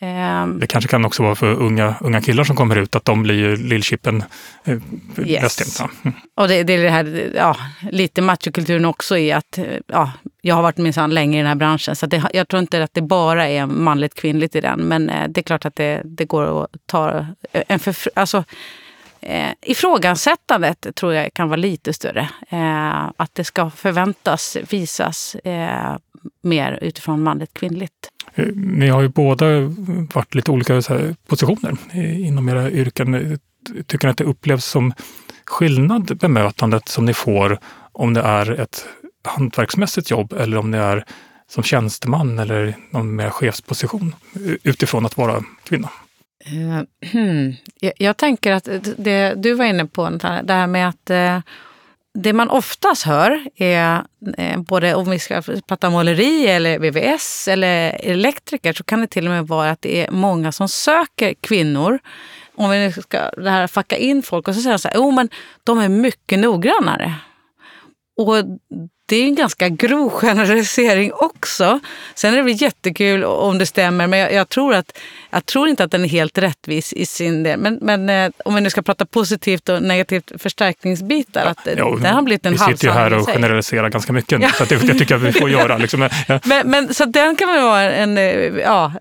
Ehm. 0.00 0.58
Det 0.60 0.66
kanske 0.66 0.90
kan 0.90 1.04
också 1.04 1.22
vara 1.22 1.34
för 1.34 1.52
unga, 1.52 1.94
unga 2.00 2.20
killar 2.20 2.44
som 2.44 2.56
kommer 2.56 2.76
ut, 2.76 2.96
att 2.96 3.04
de 3.04 3.22
blir 3.22 3.34
ju 3.34 3.56
lillchippen 3.56 4.24
eh, 4.64 4.78
yes. 5.26 5.78
Ja. 5.80 5.90
Mm. 6.04 6.16
Och 6.36 6.48
det, 6.48 6.62
det 6.62 6.72
är 6.72 6.82
det 6.82 6.90
här, 6.90 7.32
ja, 7.36 7.56
lite 7.90 8.22
machokulturen 8.22 8.84
också 8.84 9.18
i 9.18 9.32
att 9.32 9.58
ja, 9.86 10.12
jag 10.40 10.54
har 10.54 10.62
varit 10.62 10.76
minsann 10.76 11.10
länge 11.10 11.38
i 11.38 11.40
den 11.40 11.48
här 11.48 11.54
branschen, 11.54 11.96
så 11.96 12.06
det, 12.06 12.22
jag 12.32 12.48
tror 12.48 12.60
inte 12.60 12.82
att 12.82 12.94
det 12.94 13.02
bara 13.02 13.48
är 13.48 13.66
manligt 13.66 14.14
kvinnligt 14.14 14.56
i 14.56 14.60
den. 14.60 14.80
Men 14.80 15.10
eh, 15.10 15.28
det 15.28 15.40
är 15.40 15.42
klart 15.42 15.64
att 15.64 15.76
det, 15.76 16.02
det 16.04 16.24
går 16.24 16.64
att 16.64 16.70
ta 16.86 17.26
en 17.52 17.78
för, 17.78 17.94
alltså, 18.14 18.44
eh, 19.22 19.52
ifrågasättandet 19.62 20.86
tror 20.94 21.14
jag 21.14 21.34
kan 21.34 21.48
vara 21.48 21.56
lite 21.56 21.92
större. 21.92 22.28
Eh, 22.48 23.10
att 23.16 23.34
det 23.34 23.44
ska 23.44 23.70
förväntas, 23.70 24.56
visas 24.70 25.34
eh, 25.34 25.96
mer 26.42 26.78
utifrån 26.82 27.22
manligt 27.22 27.54
kvinnligt. 27.54 28.10
Eh, 28.34 28.46
ni 28.54 28.88
har 28.88 29.02
ju 29.02 29.08
båda 29.08 29.46
varit 30.14 30.34
lite 30.34 30.50
olika 30.50 30.74
här, 30.74 31.14
positioner 31.26 31.76
inom 31.94 32.48
era 32.48 32.70
yrken. 32.70 33.38
Tycker 33.86 34.06
ni 34.06 34.10
att 34.10 34.18
det 34.18 34.24
upplevs 34.24 34.64
som 34.64 34.92
skillnad 35.46 36.16
bemötandet 36.16 36.88
som 36.88 37.04
ni 37.04 37.14
får 37.14 37.58
om 37.92 38.14
det 38.14 38.20
är 38.20 38.60
ett 38.60 38.86
hantverksmässigt 39.24 40.10
jobb 40.10 40.32
eller 40.32 40.56
om 40.56 40.70
det 40.70 40.78
är 40.78 41.04
som 41.48 41.62
tjänsteman 41.62 42.38
eller 42.38 42.74
någon 42.90 43.16
mer 43.16 43.30
chefsposition 43.30 44.14
eh, 44.34 44.54
utifrån 44.62 45.06
att 45.06 45.16
vara 45.16 45.42
kvinna? 45.64 45.88
Uh, 46.46 46.82
hmm. 47.12 47.54
jag, 47.80 47.92
jag, 47.96 48.16
tänker 48.16 48.52
att 48.52 48.68
det 48.96 49.34
du 49.36 49.54
var 49.54 49.64
inne 49.64 49.86
på, 49.86 50.10
det 50.44 50.52
här 50.52 50.66
med 50.66 50.88
att 50.88 51.10
uh, 51.10 51.40
det 52.14 52.32
man 52.32 52.50
oftast 52.50 53.02
hör 53.02 53.46
är, 53.56 54.04
uh, 54.38 54.62
både 54.62 54.94
om 54.94 55.10
vi 55.10 55.18
ska 55.18 55.42
prata 55.66 55.90
måleri 55.90 56.46
eller 56.46 56.78
VVS 56.78 57.48
eller 57.48 58.00
elektriker, 58.02 58.72
så 58.72 58.84
kan 58.84 59.00
det 59.00 59.06
till 59.06 59.26
och 59.26 59.32
med 59.32 59.46
vara 59.46 59.70
att 59.70 59.82
det 59.82 60.06
är 60.06 60.10
många 60.10 60.52
som 60.52 60.68
söker 60.68 61.34
kvinnor. 61.34 61.98
Om 62.54 62.70
vi 62.70 62.92
ska 62.92 63.30
det 63.30 63.50
här 63.50 63.66
facka 63.66 63.96
in 63.96 64.22
folk 64.22 64.48
och 64.48 64.54
så 64.54 64.60
säger 64.60 64.74
de 64.74 64.78
så 64.78 64.88
här, 64.88 64.98
oh, 64.98 65.14
men 65.14 65.28
de 65.64 65.78
är 65.78 65.88
mycket 65.88 66.38
noggrannare. 66.38 67.14
Och 68.16 68.36
det 69.12 69.16
är 69.16 69.24
en 69.24 69.34
ganska 69.34 69.68
grov 69.68 70.10
generalisering 70.10 71.12
också. 71.12 71.80
Sen 72.14 72.32
är 72.32 72.36
det 72.36 72.42
väl 72.42 72.62
jättekul 72.62 73.24
om 73.24 73.58
det 73.58 73.66
stämmer, 73.66 74.06
men 74.06 74.18
jag, 74.18 74.32
jag, 74.32 74.48
tror, 74.48 74.74
att, 74.74 74.98
jag 75.30 75.46
tror 75.46 75.68
inte 75.68 75.84
att 75.84 75.90
den 75.90 76.04
är 76.04 76.08
helt 76.08 76.38
rättvis 76.38 76.92
i 76.92 77.06
sin 77.06 77.42
del. 77.42 77.58
Men, 77.58 77.78
men 77.82 78.08
eh, 78.08 78.30
om 78.44 78.54
vi 78.54 78.60
nu 78.60 78.70
ska 78.70 78.82
prata 78.82 79.06
positivt 79.06 79.68
och 79.68 79.82
negativt 79.82 80.32
förstärkningsbitar, 80.38 81.46
att 81.46 81.58
ja, 81.76 81.98
den 82.02 82.14
har 82.14 82.22
blivit 82.22 82.46
en 82.46 82.52
Vi 82.52 82.58
sitter 82.58 82.86
ju 82.86 82.92
här 82.92 83.12
och 83.12 83.26
generaliserar 83.26 83.88
ganska 83.88 84.12
mycket, 84.12 84.42
ja. 84.42 84.48
så 84.48 84.64
det, 84.64 84.76
det 84.86 84.94
tycker 84.94 85.14
jag 85.14 85.18
vi 85.18 85.32
får 85.32 85.50
göra. 85.50 85.78
Liksom. 85.78 86.02
Ja. 86.28 86.40
Men, 86.44 86.70
men, 86.70 86.94
så 86.94 87.04
den 87.04 87.36
kan 87.36 87.48
väl 87.48 87.62
vara 87.62 87.92
en, 87.92 88.18
eh, 88.18 88.24
ja, 88.64 88.92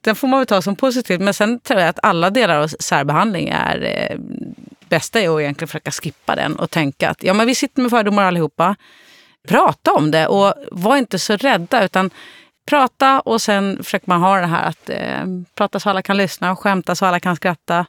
den 0.00 0.16
får 0.16 0.28
man 0.28 0.40
väl 0.40 0.46
ta 0.46 0.62
som 0.62 0.76
positivt. 0.76 1.20
Men 1.20 1.34
sen 1.34 1.60
tror 1.60 1.80
jag 1.80 1.88
att 1.88 1.98
alla 2.02 2.30
delar 2.30 2.58
av 2.58 2.68
särbehandling 2.68 3.48
är 3.48 4.08
eh, 4.10 4.18
bästa 4.88 5.20
är 5.20 5.34
att 5.34 5.40
egentligen 5.40 5.68
försöka 5.68 5.90
skippa 5.90 6.36
den 6.36 6.56
och 6.56 6.70
tänka 6.70 7.10
att 7.10 7.22
ja, 7.22 7.34
men 7.34 7.46
vi 7.46 7.54
sitter 7.54 7.82
med 7.82 7.90
fördomar 7.90 8.24
allihopa 8.24 8.76
prata 9.48 9.92
om 9.92 10.10
det 10.10 10.26
och 10.26 10.54
var 10.72 10.96
inte 10.96 11.18
så 11.18 11.36
rädda 11.36 11.84
utan 11.84 12.10
prata 12.66 13.20
och 13.20 13.42
sen 13.42 13.84
försöker 13.84 14.08
man 14.08 14.20
ha 14.20 14.40
det 14.40 14.46
här 14.46 14.68
att 14.68 14.90
eh, 14.90 15.26
prata 15.54 15.80
så 15.80 15.90
alla 15.90 16.02
kan 16.02 16.16
lyssna 16.16 16.52
och 16.52 16.58
skämta 16.58 16.94
så 16.94 17.06
alla 17.06 17.20
kan 17.20 17.36
skratta. 17.36 17.86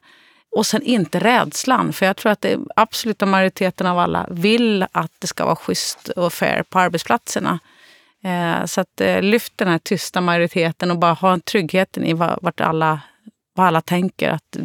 Och 0.55 0.65
sen 0.65 0.81
inte 0.81 1.19
rädslan, 1.19 1.93
för 1.93 2.05
jag 2.05 2.17
tror 2.17 2.31
att 2.31 2.41
det 2.41 2.59
absoluta 2.75 3.25
majoriteten 3.25 3.87
av 3.87 3.99
alla 3.99 4.27
vill 4.31 4.85
att 4.91 5.11
det 5.19 5.27
ska 5.27 5.45
vara 5.45 5.55
schysst 5.55 6.09
och 6.09 6.33
fair 6.33 6.63
på 6.63 6.79
arbetsplatserna. 6.79 7.59
Eh, 8.23 8.65
så 8.65 8.81
att 8.81 9.01
eh, 9.01 9.21
lyft 9.21 9.53
den 9.55 9.67
här 9.67 9.77
tysta 9.77 10.21
majoriteten 10.21 10.91
och 10.91 10.97
bara 10.97 11.13
ha 11.13 11.33
en 11.33 11.41
tryggheten 11.41 12.03
i 12.03 12.13
vart 12.13 12.61
alla, 12.61 13.01
vad 13.53 13.67
alla 13.67 13.81
tänker. 13.81 14.29
Att 14.29 14.57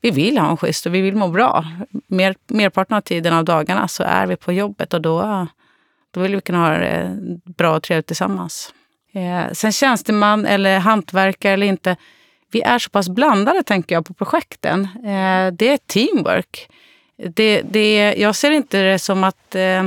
vi 0.00 0.10
vill 0.10 0.38
ha 0.38 0.50
en 0.50 0.56
schysst 0.56 0.86
och 0.86 0.94
vi 0.94 1.00
vill 1.00 1.16
må 1.16 1.28
bra. 1.28 1.64
Mer, 2.06 2.34
merparten 2.46 2.96
av 2.96 3.00
tiden 3.00 3.32
av 3.32 3.44
dagarna 3.44 3.88
så 3.88 4.02
är 4.02 4.26
vi 4.26 4.36
på 4.36 4.52
jobbet 4.52 4.94
och 4.94 5.00
då, 5.00 5.46
då 6.10 6.20
vill 6.20 6.34
vi 6.34 6.40
kunna 6.40 6.58
ha 6.58 6.78
det 6.78 7.18
bra 7.44 7.76
och 7.76 7.82
trevligt 7.82 8.06
tillsammans. 8.06 8.74
Eh, 9.12 9.52
sen 9.52 9.72
tjänsteman 9.72 10.46
eller 10.46 10.78
hantverkare 10.78 11.52
eller 11.52 11.66
inte. 11.66 11.96
Vi 12.52 12.62
är 12.62 12.78
så 12.78 12.90
pass 12.90 13.08
blandade 13.08 13.62
tänker 13.62 13.94
jag 13.94 14.06
på 14.06 14.14
projekten. 14.14 14.88
Eh, 14.96 15.52
det 15.52 15.68
är 15.68 15.76
teamwork. 15.86 16.68
Det, 17.34 17.62
det, 17.62 18.14
jag 18.18 18.36
ser 18.36 18.50
inte 18.50 18.82
det 18.82 18.98
som 18.98 19.24
att... 19.24 19.54
Eh, 19.54 19.86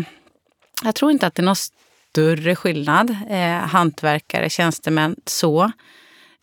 jag 0.84 0.96
tror 0.96 1.12
inte 1.12 1.28
att 1.28 1.36
det 1.36 1.42
är 1.42 1.46
någon 1.46 1.56
större 1.56 2.56
skillnad. 2.56 3.16
Eh, 3.30 3.58
hantverkare, 3.58 4.50
tjänstemän, 4.50 5.16
så. 5.26 5.64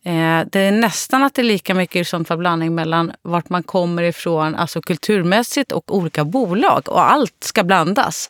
Eh, 0.03 0.41
det 0.51 0.59
är 0.59 0.71
nästan 0.71 1.23
att 1.23 1.33
det 1.33 1.41
är 1.41 1.43
lika 1.43 1.73
mycket 1.73 1.95
i 1.95 2.03
sånt 2.03 2.27
fall 2.27 2.37
blandning 2.37 2.75
mellan 2.75 3.11
vart 3.21 3.49
man 3.49 3.63
kommer 3.63 4.03
ifrån, 4.03 4.55
alltså 4.55 4.81
kulturmässigt 4.81 5.71
och 5.71 5.95
olika 5.95 6.25
bolag. 6.25 6.89
Och 6.89 7.11
allt 7.11 7.43
ska 7.43 7.63
blandas. 7.63 8.29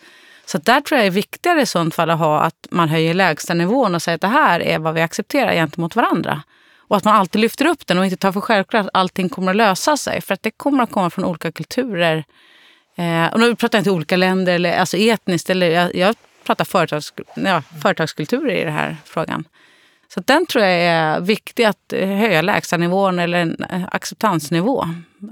Så 0.51 0.57
där 0.57 0.81
tror 0.81 0.97
jag 0.97 1.07
är 1.07 1.11
viktigare 1.11 1.61
i 1.61 1.65
sånt 1.65 1.95
fall 1.95 2.09
att 2.09 2.19
ha 2.19 2.39
att 2.39 2.67
man 2.71 2.89
höjer 2.89 3.13
lägstanivån 3.13 3.95
och 3.95 4.01
säger 4.01 4.15
att 4.15 4.21
det 4.21 4.27
här 4.27 4.59
är 4.59 4.79
vad 4.79 4.93
vi 4.93 5.01
accepterar 5.01 5.53
gentemot 5.53 5.95
varandra. 5.95 6.43
Och 6.77 6.97
att 6.97 7.03
man 7.03 7.15
alltid 7.15 7.41
lyfter 7.41 7.65
upp 7.65 7.87
den 7.87 7.97
och 7.97 8.05
inte 8.05 8.17
tar 8.17 8.31
för 8.31 8.41
självklart 8.41 8.85
att 8.85 8.91
allting 8.93 9.29
kommer 9.29 9.51
att 9.51 9.55
lösa 9.55 9.97
sig. 9.97 10.21
För 10.21 10.33
att 10.33 10.43
det 10.43 10.51
kommer 10.51 10.83
att 10.83 10.91
komma 10.91 11.09
från 11.09 11.25
olika 11.25 11.51
kulturer. 11.51 12.23
Eh, 12.95 13.33
och 13.33 13.39
nu 13.39 13.55
pratar 13.55 13.77
jag 13.77 13.81
inte 13.81 13.91
olika 13.91 14.15
länder, 14.15 14.53
eller, 14.53 14.77
alltså 14.77 14.97
etniskt. 14.97 15.49
Eller, 15.49 15.69
jag, 15.69 15.95
jag 15.95 16.15
pratar 16.43 16.65
företags, 16.65 17.13
ja, 17.35 17.61
företagskulturer 17.81 18.55
i 18.55 18.63
den 18.63 18.73
här 18.73 18.97
frågan. 19.05 19.43
Så 20.13 20.19
den 20.19 20.45
tror 20.45 20.63
jag 20.63 20.73
är 20.73 21.19
viktig 21.19 21.63
att 21.63 21.93
höja 21.93 22.41
lägstanivån 22.41 23.19
eller 23.19 23.37
en 23.37 23.63
eh, 23.69 23.83
acceptansnivå. 23.91 24.83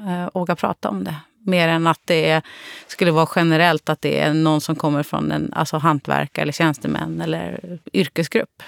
Eh, 0.08 0.30
våga 0.34 0.56
prata 0.56 0.90
om 0.90 1.04
det. 1.04 1.16
Mer 1.46 1.67
än 1.67 1.88
att 1.88 2.01
det 2.05 2.41
skulle 2.88 3.12
vara 3.12 3.29
generellt 3.36 3.89
att 3.89 4.01
det 4.01 4.19
är 4.19 4.34
någon 4.34 4.62
som 4.62 4.75
kommer 4.75 5.03
från 5.03 5.31
en 5.31 5.53
alltså 5.53 5.77
hantverkare 5.77 6.41
eller 6.41 6.53
tjänstemän 6.53 7.22
eller 7.22 7.79
yrkesgrupp. 7.93 8.63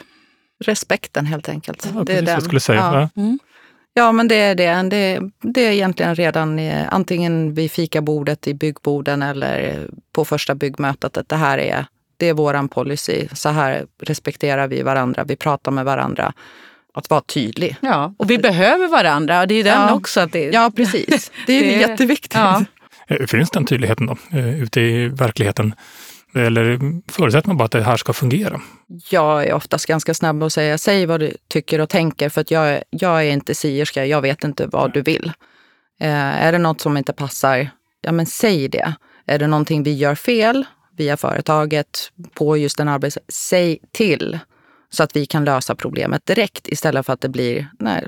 Respekten 0.65 1.25
helt 1.25 1.49
enkelt. 1.49 1.89
Ja, 1.95 2.03
det 2.03 2.13
är 2.13 2.21
den. 2.21 2.33
Jag 2.33 2.43
skulle 2.43 2.59
säga. 2.59 3.09
Ja. 3.15 3.21
Mm. 3.21 3.39
ja. 3.93 4.11
men 4.11 4.27
det 4.27 4.35
är 4.35 4.55
det. 4.55 4.89
det. 4.89 5.19
Det 5.41 5.61
är 5.61 5.71
egentligen 5.71 6.15
redan 6.15 6.59
antingen 6.89 7.53
vid 7.53 7.71
fikabordet 7.71 8.47
i 8.47 8.53
byggborden 8.53 9.21
eller 9.21 9.87
på 10.11 10.25
första 10.25 10.55
byggmötet 10.55 11.17
att 11.17 11.29
det 11.29 11.35
här 11.35 11.57
är, 11.57 11.85
det 12.17 12.29
är 12.29 12.33
våran 12.33 12.69
policy. 12.69 13.27
Så 13.33 13.49
här 13.49 13.85
respekterar 13.99 14.67
vi 14.67 14.81
varandra, 14.81 15.23
vi 15.23 15.35
pratar 15.35 15.71
med 15.71 15.85
varandra 15.85 16.33
att 16.93 17.10
vara 17.10 17.21
tydlig. 17.21 17.75
Ja, 17.81 18.13
och 18.17 18.29
vi 18.29 18.38
behöver 18.38 18.88
varandra. 18.88 19.45
Det 19.45 19.53
är 19.53 19.57
ju 19.57 19.63
den 19.63 19.81
ja. 19.81 19.93
också. 19.93 20.19
Att 20.19 20.31
det, 20.31 20.45
ja, 20.45 20.71
precis. 20.75 21.31
Det 21.48 21.53
är 21.53 21.63
det, 21.63 21.89
jätteviktigt. 21.89 22.33
Ja. 22.33 22.65
Eh, 23.07 23.25
finns 23.25 23.51
den 23.51 23.65
tydligheten 23.65 24.07
då 24.07 24.17
eh, 24.38 24.63
ute 24.63 24.81
i 24.81 25.07
verkligheten? 25.07 25.75
Eller 26.36 26.79
förutsätter 27.12 27.48
man 27.48 27.57
bara 27.57 27.65
att 27.65 27.71
det 27.71 27.83
här 27.83 27.98
ska 27.98 28.13
fungera? 28.13 28.62
Jag 29.10 29.48
är 29.48 29.53
oftast 29.53 29.86
ganska 29.86 30.13
snabb 30.13 30.36
med 30.36 30.45
att 30.45 30.53
säga, 30.53 30.77
säg 30.77 31.05
vad 31.05 31.19
du 31.19 31.33
tycker 31.48 31.81
och 31.81 31.89
tänker 31.89 32.29
för 32.29 32.41
att 32.41 32.51
jag, 32.51 32.83
jag 32.89 33.25
är 33.25 33.31
inte 33.31 33.55
sierska, 33.55 34.05
jag 34.05 34.21
vet 34.21 34.43
inte 34.43 34.67
vad 34.67 34.93
du 34.93 35.01
vill. 35.01 35.31
Eh, 36.01 36.45
är 36.45 36.51
det 36.51 36.57
något 36.57 36.81
som 36.81 36.98
inte 36.98 37.13
passar, 37.13 37.69
ja 38.01 38.12
men 38.12 38.25
säg 38.25 38.67
det. 38.67 38.93
Är 39.25 39.39
det 39.39 39.48
någonting 39.48 39.83
vi 39.83 39.93
gör 39.93 40.15
fel 40.15 40.65
via 40.98 41.17
företaget 41.17 42.12
på 42.33 42.57
just 42.57 42.77
den 42.77 42.88
arbets... 42.88 43.17
Säg 43.27 43.79
till 43.91 44.39
så 44.93 45.03
att 45.03 45.15
vi 45.15 45.25
kan 45.25 45.45
lösa 45.45 45.75
problemet 45.75 46.25
direkt 46.25 46.67
istället 46.67 47.05
för 47.05 47.13
att 47.13 47.21
det 47.21 47.29
blir, 47.29 47.67
nej, 47.79 48.07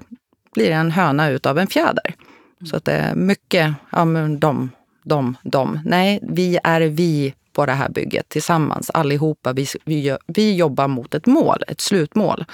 blir 0.53 0.71
en 0.71 0.91
höna 0.91 1.29
utav 1.29 1.59
en 1.59 1.67
fjäder. 1.67 2.05
Mm. 2.07 2.69
Så 2.69 2.77
att 2.77 2.85
det 2.85 2.91
är 2.91 3.15
mycket, 3.15 3.73
ja 3.89 4.05
men 4.05 4.39
de, 4.39 4.69
de, 5.03 5.35
de. 5.43 5.79
Nej, 5.85 6.19
vi 6.21 6.59
är 6.63 6.81
vi 6.81 7.33
på 7.53 7.65
det 7.65 7.71
här 7.71 7.89
bygget 7.89 8.29
tillsammans 8.29 8.89
allihopa. 8.89 9.53
Vi, 9.53 9.67
vi, 9.85 10.17
vi 10.27 10.55
jobbar 10.55 10.87
mot 10.87 11.13
ett 11.13 11.25
mål, 11.25 11.63
ett 11.67 11.81
slutmål. 11.81 12.45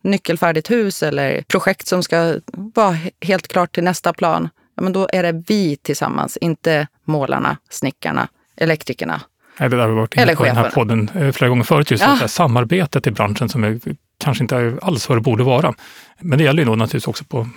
Nyckelfärdigt 0.00 0.70
hus 0.70 1.02
eller 1.02 1.42
projekt 1.42 1.86
som 1.86 2.02
ska 2.02 2.40
vara 2.52 2.96
helt 3.20 3.48
klart 3.48 3.74
till 3.74 3.84
nästa 3.84 4.12
plan. 4.12 4.48
Ja, 4.74 4.82
men 4.82 4.92
då 4.92 5.08
är 5.12 5.22
det 5.22 5.44
vi 5.48 5.76
tillsammans, 5.76 6.36
inte 6.36 6.86
målarna, 7.04 7.56
snickarna, 7.70 8.28
elektrikerna, 8.56 9.20
Nej, 9.60 9.68
det 9.68 9.76
där 9.76 9.82
har 9.82 9.88
vi 9.88 9.94
varit 9.94 10.16
inne 10.16 10.36
på 10.36 10.46
i 10.46 10.48
den 10.48 10.56
här 10.56 10.70
podden 10.70 11.10
eh, 11.14 11.32
flera 11.32 11.48
gånger 11.48 11.64
förut, 11.64 11.90
just 11.90 12.04
ja. 12.04 12.28
samarbetet 12.28 13.06
i 13.06 13.10
branschen 13.10 13.48
som 13.48 13.64
är, 13.64 13.80
kanske 14.18 14.44
inte 14.44 14.78
alls 14.82 15.08
vad 15.08 15.18
det 15.18 15.22
borde 15.22 15.44
vara. 15.44 15.74
Men 16.20 16.38
det 16.38 16.44
gäller 16.44 16.62
ju 16.62 16.66
då 16.66 16.76
naturligtvis 16.76 17.08
också 17.08 17.24
på, 17.24 17.48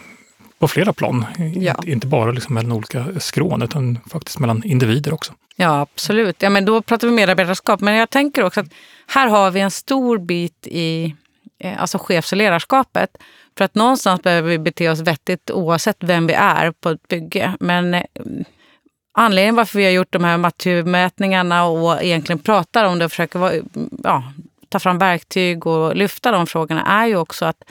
på 0.59 0.67
flera 0.67 0.93
plan, 0.93 1.25
ja. 1.55 1.75
inte 1.85 2.07
bara 2.07 2.31
liksom 2.31 2.55
mellan 2.55 2.71
olika 2.71 3.05
skrån 3.19 3.61
utan 3.61 3.99
faktiskt 4.11 4.39
mellan 4.39 4.63
individer 4.63 5.13
också. 5.13 5.33
Ja, 5.55 5.79
absolut. 5.79 6.41
Ja, 6.41 6.49
men 6.49 6.65
då 6.65 6.81
pratar 6.81 7.07
vi 7.07 7.13
medarbetarskap. 7.13 7.81
Men 7.81 7.95
jag 7.95 8.09
tänker 8.09 8.43
också 8.43 8.59
att 8.59 8.67
här 9.07 9.27
har 9.27 9.51
vi 9.51 9.59
en 9.59 9.71
stor 9.71 10.17
bit 10.17 10.67
i 10.67 11.15
eh, 11.59 11.81
alltså 11.81 11.97
chefs 11.97 12.31
och 12.31 12.37
ledarskapet. 12.37 13.09
För 13.57 13.65
att 13.65 13.75
någonstans 13.75 14.21
behöver 14.21 14.49
vi 14.49 14.59
bete 14.59 14.89
oss 14.89 14.99
vettigt 14.99 15.51
oavsett 15.51 15.97
vem 15.99 16.27
vi 16.27 16.33
är 16.33 16.71
på 16.71 16.89
ett 16.89 17.07
bygge. 17.07 17.53
Men 17.59 17.93
eh, 17.93 18.03
anledningen 19.19 19.55
varför 19.55 19.79
vi 19.79 19.85
har 19.85 19.91
gjort 19.91 20.13
de 20.13 20.23
här 20.23 20.37
matturmätningarna 20.37 21.65
och 21.65 22.03
egentligen 22.03 22.39
pratar 22.39 22.85
om 22.85 22.99
det 22.99 23.05
och 23.05 23.11
försöker 23.11 23.39
vara, 23.39 23.53
ja, 24.03 24.23
ta 24.69 24.79
fram 24.79 24.97
verktyg 24.97 25.67
och 25.67 25.95
lyfta 25.95 26.31
de 26.31 26.47
frågorna 26.47 26.85
är 26.85 27.07
ju 27.07 27.15
också 27.15 27.45
att 27.45 27.63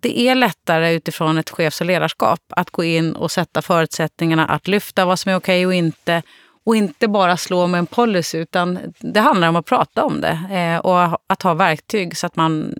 det 0.00 0.20
är 0.20 0.34
lättare 0.34 0.94
utifrån 0.94 1.38
ett 1.38 1.50
chefs 1.50 1.80
och 1.80 1.86
ledarskap 1.86 2.40
att 2.48 2.70
gå 2.70 2.84
in 2.84 3.16
och 3.16 3.30
sätta 3.30 3.62
förutsättningarna 3.62 4.46
att 4.46 4.68
lyfta 4.68 5.04
vad 5.04 5.18
som 5.18 5.32
är 5.32 5.36
okej 5.36 5.66
och 5.66 5.74
inte. 5.74 6.22
Och 6.66 6.76
inte 6.76 7.08
bara 7.08 7.36
slå 7.36 7.66
med 7.66 7.78
en 7.78 7.86
policy 7.86 8.38
utan 8.38 8.78
det 8.98 9.20
handlar 9.20 9.48
om 9.48 9.56
att 9.56 9.66
prata 9.66 10.04
om 10.04 10.20
det 10.20 10.38
eh, 10.50 10.78
och 10.78 11.20
att 11.26 11.42
ha 11.42 11.54
verktyg 11.54 12.16
så 12.16 12.26
att 12.26 12.36
man 12.36 12.74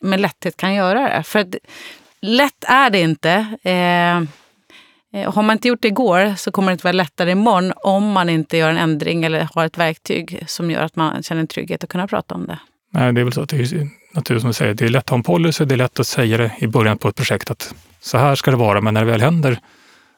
med 0.00 0.20
lätthet 0.20 0.56
kan 0.56 0.74
göra 0.74 1.00
det. 1.00 1.22
För 1.22 1.46
lätt 2.20 2.64
är 2.68 2.90
det 2.90 3.00
inte. 3.00 3.32
Eh, 3.62 4.41
Eh, 5.12 5.22
Eh, 5.22 5.32
har 5.34 5.42
man 5.42 5.56
inte 5.56 5.68
gjort 5.68 5.82
det 5.82 5.88
igår 5.88 6.34
så 6.36 6.52
kommer 6.52 6.68
det 6.68 6.72
inte 6.72 6.84
vara 6.84 6.92
lättare 6.92 7.30
imorgon 7.30 7.72
om 7.76 8.12
man 8.12 8.28
inte 8.28 8.56
gör 8.56 8.70
en 8.70 8.76
ändring 8.76 9.24
eller 9.24 9.48
har 9.54 9.66
ett 9.66 9.78
verktyg 9.78 10.44
som 10.46 10.70
gör 10.70 10.82
att 10.82 10.96
man 10.96 11.22
känner 11.22 11.40
en 11.40 11.46
trygghet 11.46 11.84
att 11.84 11.90
kunna 11.90 12.06
prata 12.06 12.34
om 12.34 12.46
det. 12.46 12.58
Nej, 12.92 13.12
det 13.12 13.20
är 13.20 13.24
väl 13.24 13.32
så 13.32 13.42
att 13.42 13.48
det 13.48 13.56
är 13.56 13.88
naturligt 14.14 14.40
som 14.40 14.50
du 14.50 14.54
säger, 14.54 14.74
det 14.74 14.84
är 14.84 14.88
lätt 14.88 15.04
att 15.04 15.10
ha 15.10 15.16
en 15.16 15.22
policy, 15.22 15.64
det 15.64 15.74
är 15.74 15.76
lätt 15.76 16.00
att 16.00 16.06
säga 16.06 16.36
det 16.36 16.52
i 16.58 16.66
början 16.66 16.98
på 16.98 17.08
ett 17.08 17.16
projekt 17.16 17.50
att 17.50 17.74
så 18.00 18.18
här 18.18 18.34
ska 18.34 18.50
det 18.50 18.56
vara, 18.56 18.80
men 18.80 18.94
när 18.94 19.04
det 19.04 19.10
väl 19.10 19.20
händer 19.20 19.58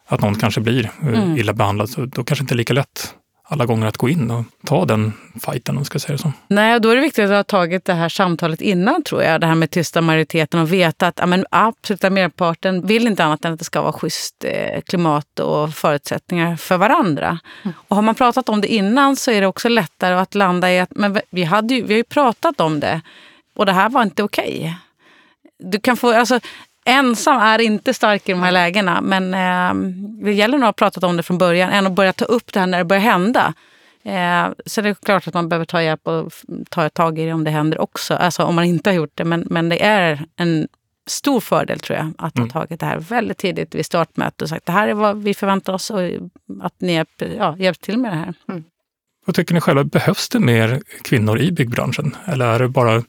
att 0.06 0.20
någon 0.20 0.34
kanske 0.34 0.60
blir 0.60 0.90
eh, 1.02 1.08
mm. 1.08 1.36
illa 1.36 1.52
behandlad, 1.52 1.88
så 1.90 2.06
då 2.06 2.24
kanske 2.24 2.42
inte 2.42 2.54
är 2.54 2.56
lika 2.56 2.72
lätt 2.72 3.14
alla 3.46 3.66
gånger 3.66 3.86
att 3.86 3.96
gå 3.96 4.08
in 4.08 4.30
och 4.30 4.44
ta 4.66 4.84
den 4.84 5.12
fighten, 5.46 5.72
om 5.72 5.74
man 5.74 5.84
ska 5.84 5.98
säga 5.98 6.16
det 6.16 6.22
så. 6.22 6.32
Nej, 6.48 6.80
då 6.80 6.90
är 6.90 6.96
det 6.96 7.02
viktigt 7.02 7.24
att 7.24 7.30
ha 7.30 7.44
tagit 7.44 7.84
det 7.84 7.94
här 7.94 8.08
samtalet 8.08 8.60
innan, 8.60 9.02
tror 9.02 9.22
jag. 9.22 9.40
Det 9.40 9.46
här 9.46 9.54
med 9.54 9.70
tysta 9.70 10.00
majoriteten 10.00 10.60
och 10.60 10.72
veta 10.72 11.06
att 11.06 11.18
ja, 11.18 11.26
men 11.26 11.46
absoluta 11.50 12.10
merparten 12.10 12.86
vill 12.86 13.06
inte 13.06 13.24
annat 13.24 13.44
än 13.44 13.52
att 13.52 13.58
det 13.58 13.64
ska 13.64 13.82
vara 13.82 13.92
schysst 13.92 14.44
eh, 14.44 14.80
klimat 14.80 15.38
och 15.38 15.74
förutsättningar 15.74 16.56
för 16.56 16.76
varandra. 16.76 17.38
Mm. 17.62 17.74
Och 17.88 17.96
har 17.96 18.02
man 18.02 18.14
pratat 18.14 18.48
om 18.48 18.60
det 18.60 18.68
innan 18.68 19.16
så 19.16 19.30
är 19.30 19.40
det 19.40 19.46
också 19.46 19.68
lättare 19.68 20.14
att 20.14 20.34
landa 20.34 20.72
i 20.72 20.80
att 20.80 20.90
men 20.90 21.20
vi, 21.30 21.44
hade 21.44 21.74
ju, 21.74 21.82
vi 21.82 21.94
har 21.94 21.98
ju 21.98 22.04
pratat 22.04 22.60
om 22.60 22.80
det 22.80 23.00
och 23.56 23.66
det 23.66 23.72
här 23.72 23.88
var 23.88 24.02
inte 24.02 24.22
okej. 24.22 24.58
Okay. 24.58 24.72
Du 25.58 25.80
kan 25.80 25.96
få, 25.96 26.12
alltså, 26.12 26.40
ensam 26.84 27.40
är 27.40 27.60
inte 27.60 27.94
stark 27.94 28.28
i 28.28 28.32
de 28.32 28.42
här 28.42 28.52
lägena. 28.52 29.00
Men 29.00 29.34
eh, 29.34 29.90
det 30.24 30.32
gäller 30.32 30.58
nog 30.58 30.68
att 30.68 30.80
ha 30.80 30.86
pratat 30.86 31.04
om 31.04 31.16
det 31.16 31.22
från 31.22 31.38
början 31.38 31.70
än 31.70 31.86
att 31.86 31.92
börja 31.92 32.12
ta 32.12 32.24
upp 32.24 32.52
det 32.52 32.60
här 32.60 32.66
när 32.66 32.78
det 32.78 32.84
börjar 32.84 33.02
hända. 33.02 33.54
Eh, 34.04 34.48
så 34.66 34.80
det 34.80 34.88
är 34.88 34.94
klart 34.94 35.28
att 35.28 35.34
man 35.34 35.48
behöver 35.48 35.64
ta 35.64 35.82
hjälp 35.82 36.06
och 36.06 36.32
ta 36.70 36.88
tag 36.88 37.18
i 37.18 37.24
det 37.24 37.32
om 37.32 37.44
det 37.44 37.50
händer 37.50 37.80
också. 37.80 38.14
Alltså 38.14 38.42
om 38.42 38.54
man 38.54 38.64
inte 38.64 38.90
har 38.90 38.94
gjort 38.94 39.12
det. 39.14 39.24
Men, 39.24 39.46
men 39.50 39.68
det 39.68 39.84
är 39.84 40.26
en 40.36 40.68
stor 41.06 41.40
fördel 41.40 41.80
tror 41.80 41.98
jag 41.98 42.12
att 42.18 42.36
ha 42.36 42.42
mm. 42.42 42.50
tagit 42.50 42.80
det 42.80 42.86
här 42.86 42.98
väldigt 42.98 43.38
tidigt 43.38 43.74
vid 43.74 43.86
startmötet 43.86 44.42
och 44.42 44.48
sagt 44.48 44.66
det 44.66 44.72
här 44.72 44.88
är 44.88 44.94
vad 44.94 45.22
vi 45.22 45.34
förväntar 45.34 45.72
oss 45.72 45.90
och 45.90 46.00
att 46.62 46.80
ni 46.80 46.92
hjälp, 46.92 47.22
ja, 47.38 47.56
hjälpt 47.58 47.80
till 47.80 47.98
med 47.98 48.12
det 48.12 48.16
här. 48.16 48.34
Mm. 48.48 48.64
Vad 49.26 49.36
tycker 49.36 49.54
ni 49.54 49.60
själva, 49.60 49.84
behövs 49.84 50.28
det 50.28 50.40
mer 50.40 50.82
kvinnor 51.02 51.38
i 51.38 51.52
byggbranschen? 51.52 52.16
Eller 52.26 52.46
är 52.46 52.58
det 52.58 52.68
bara 52.68 53.02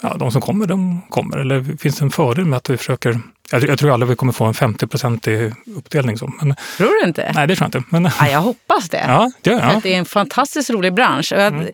ja, 0.00 0.16
de 0.18 0.32
som 0.32 0.40
kommer, 0.40 0.66
de 0.66 1.02
kommer. 1.08 1.38
Eller 1.38 1.76
finns 1.76 1.98
det 1.98 2.04
en 2.04 2.10
fördel 2.10 2.44
med 2.44 2.56
att 2.56 2.70
vi 2.70 2.76
försöker 2.76 3.20
jag, 3.52 3.68
jag 3.68 3.78
tror 3.78 3.92
aldrig 3.92 4.10
vi 4.10 4.16
kommer 4.16 4.32
få 4.32 4.44
en 4.44 4.52
50-procentig 4.52 5.54
uppdelning. 5.76 6.18
Så, 6.18 6.32
men, 6.42 6.56
tror 6.76 7.00
du 7.02 7.08
inte? 7.08 7.32
Nej, 7.34 7.46
det 7.46 7.56
tror 7.56 7.70
jag 7.72 7.80
inte. 7.80 7.88
Men, 7.90 8.10
ja, 8.20 8.28
jag 8.28 8.40
hoppas 8.40 8.88
det. 8.88 9.04
Ja, 9.08 9.32
det, 9.40 9.50
ja. 9.50 9.80
det 9.82 9.94
är 9.94 9.98
en 9.98 10.04
fantastiskt 10.04 10.70
rolig 10.70 10.94
bransch. 10.94 11.32
Jag, 11.32 11.46
mm. 11.46 11.68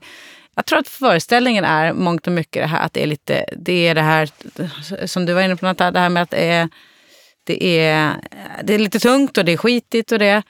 jag 0.55 0.67
tror 0.67 0.79
att 0.79 0.89
föreställningen 0.89 1.65
är 1.65 1.93
mångt 1.93 2.27
och 2.27 2.33
mycket 2.33 2.63
det 2.63 2.67
här 2.67 2.81
att 2.81 2.93
det 2.93 3.03
är 3.03 3.07
lite, 3.07 3.45
det 3.57 3.89
är 3.89 3.95
det 3.95 4.03
här 4.03 4.31
som 5.07 5.27
du 5.27 5.33
var 5.33 5.43
inne 5.43 5.57
på, 5.57 5.73
det 5.73 5.99
här 5.99 6.09
med 6.09 6.23
att 6.23 6.31
det 6.31 6.51
är 6.51 6.69
det 7.47 7.81
är, 7.81 8.15
det 8.65 8.75
är 8.75 8.79
lite 8.79 8.99
tungt 8.99 9.39
och 9.39 9.45
det 9.45 9.53
är 9.53 9.57
skitigt 9.57 10.13
och 10.13 10.19
det. 10.19 10.43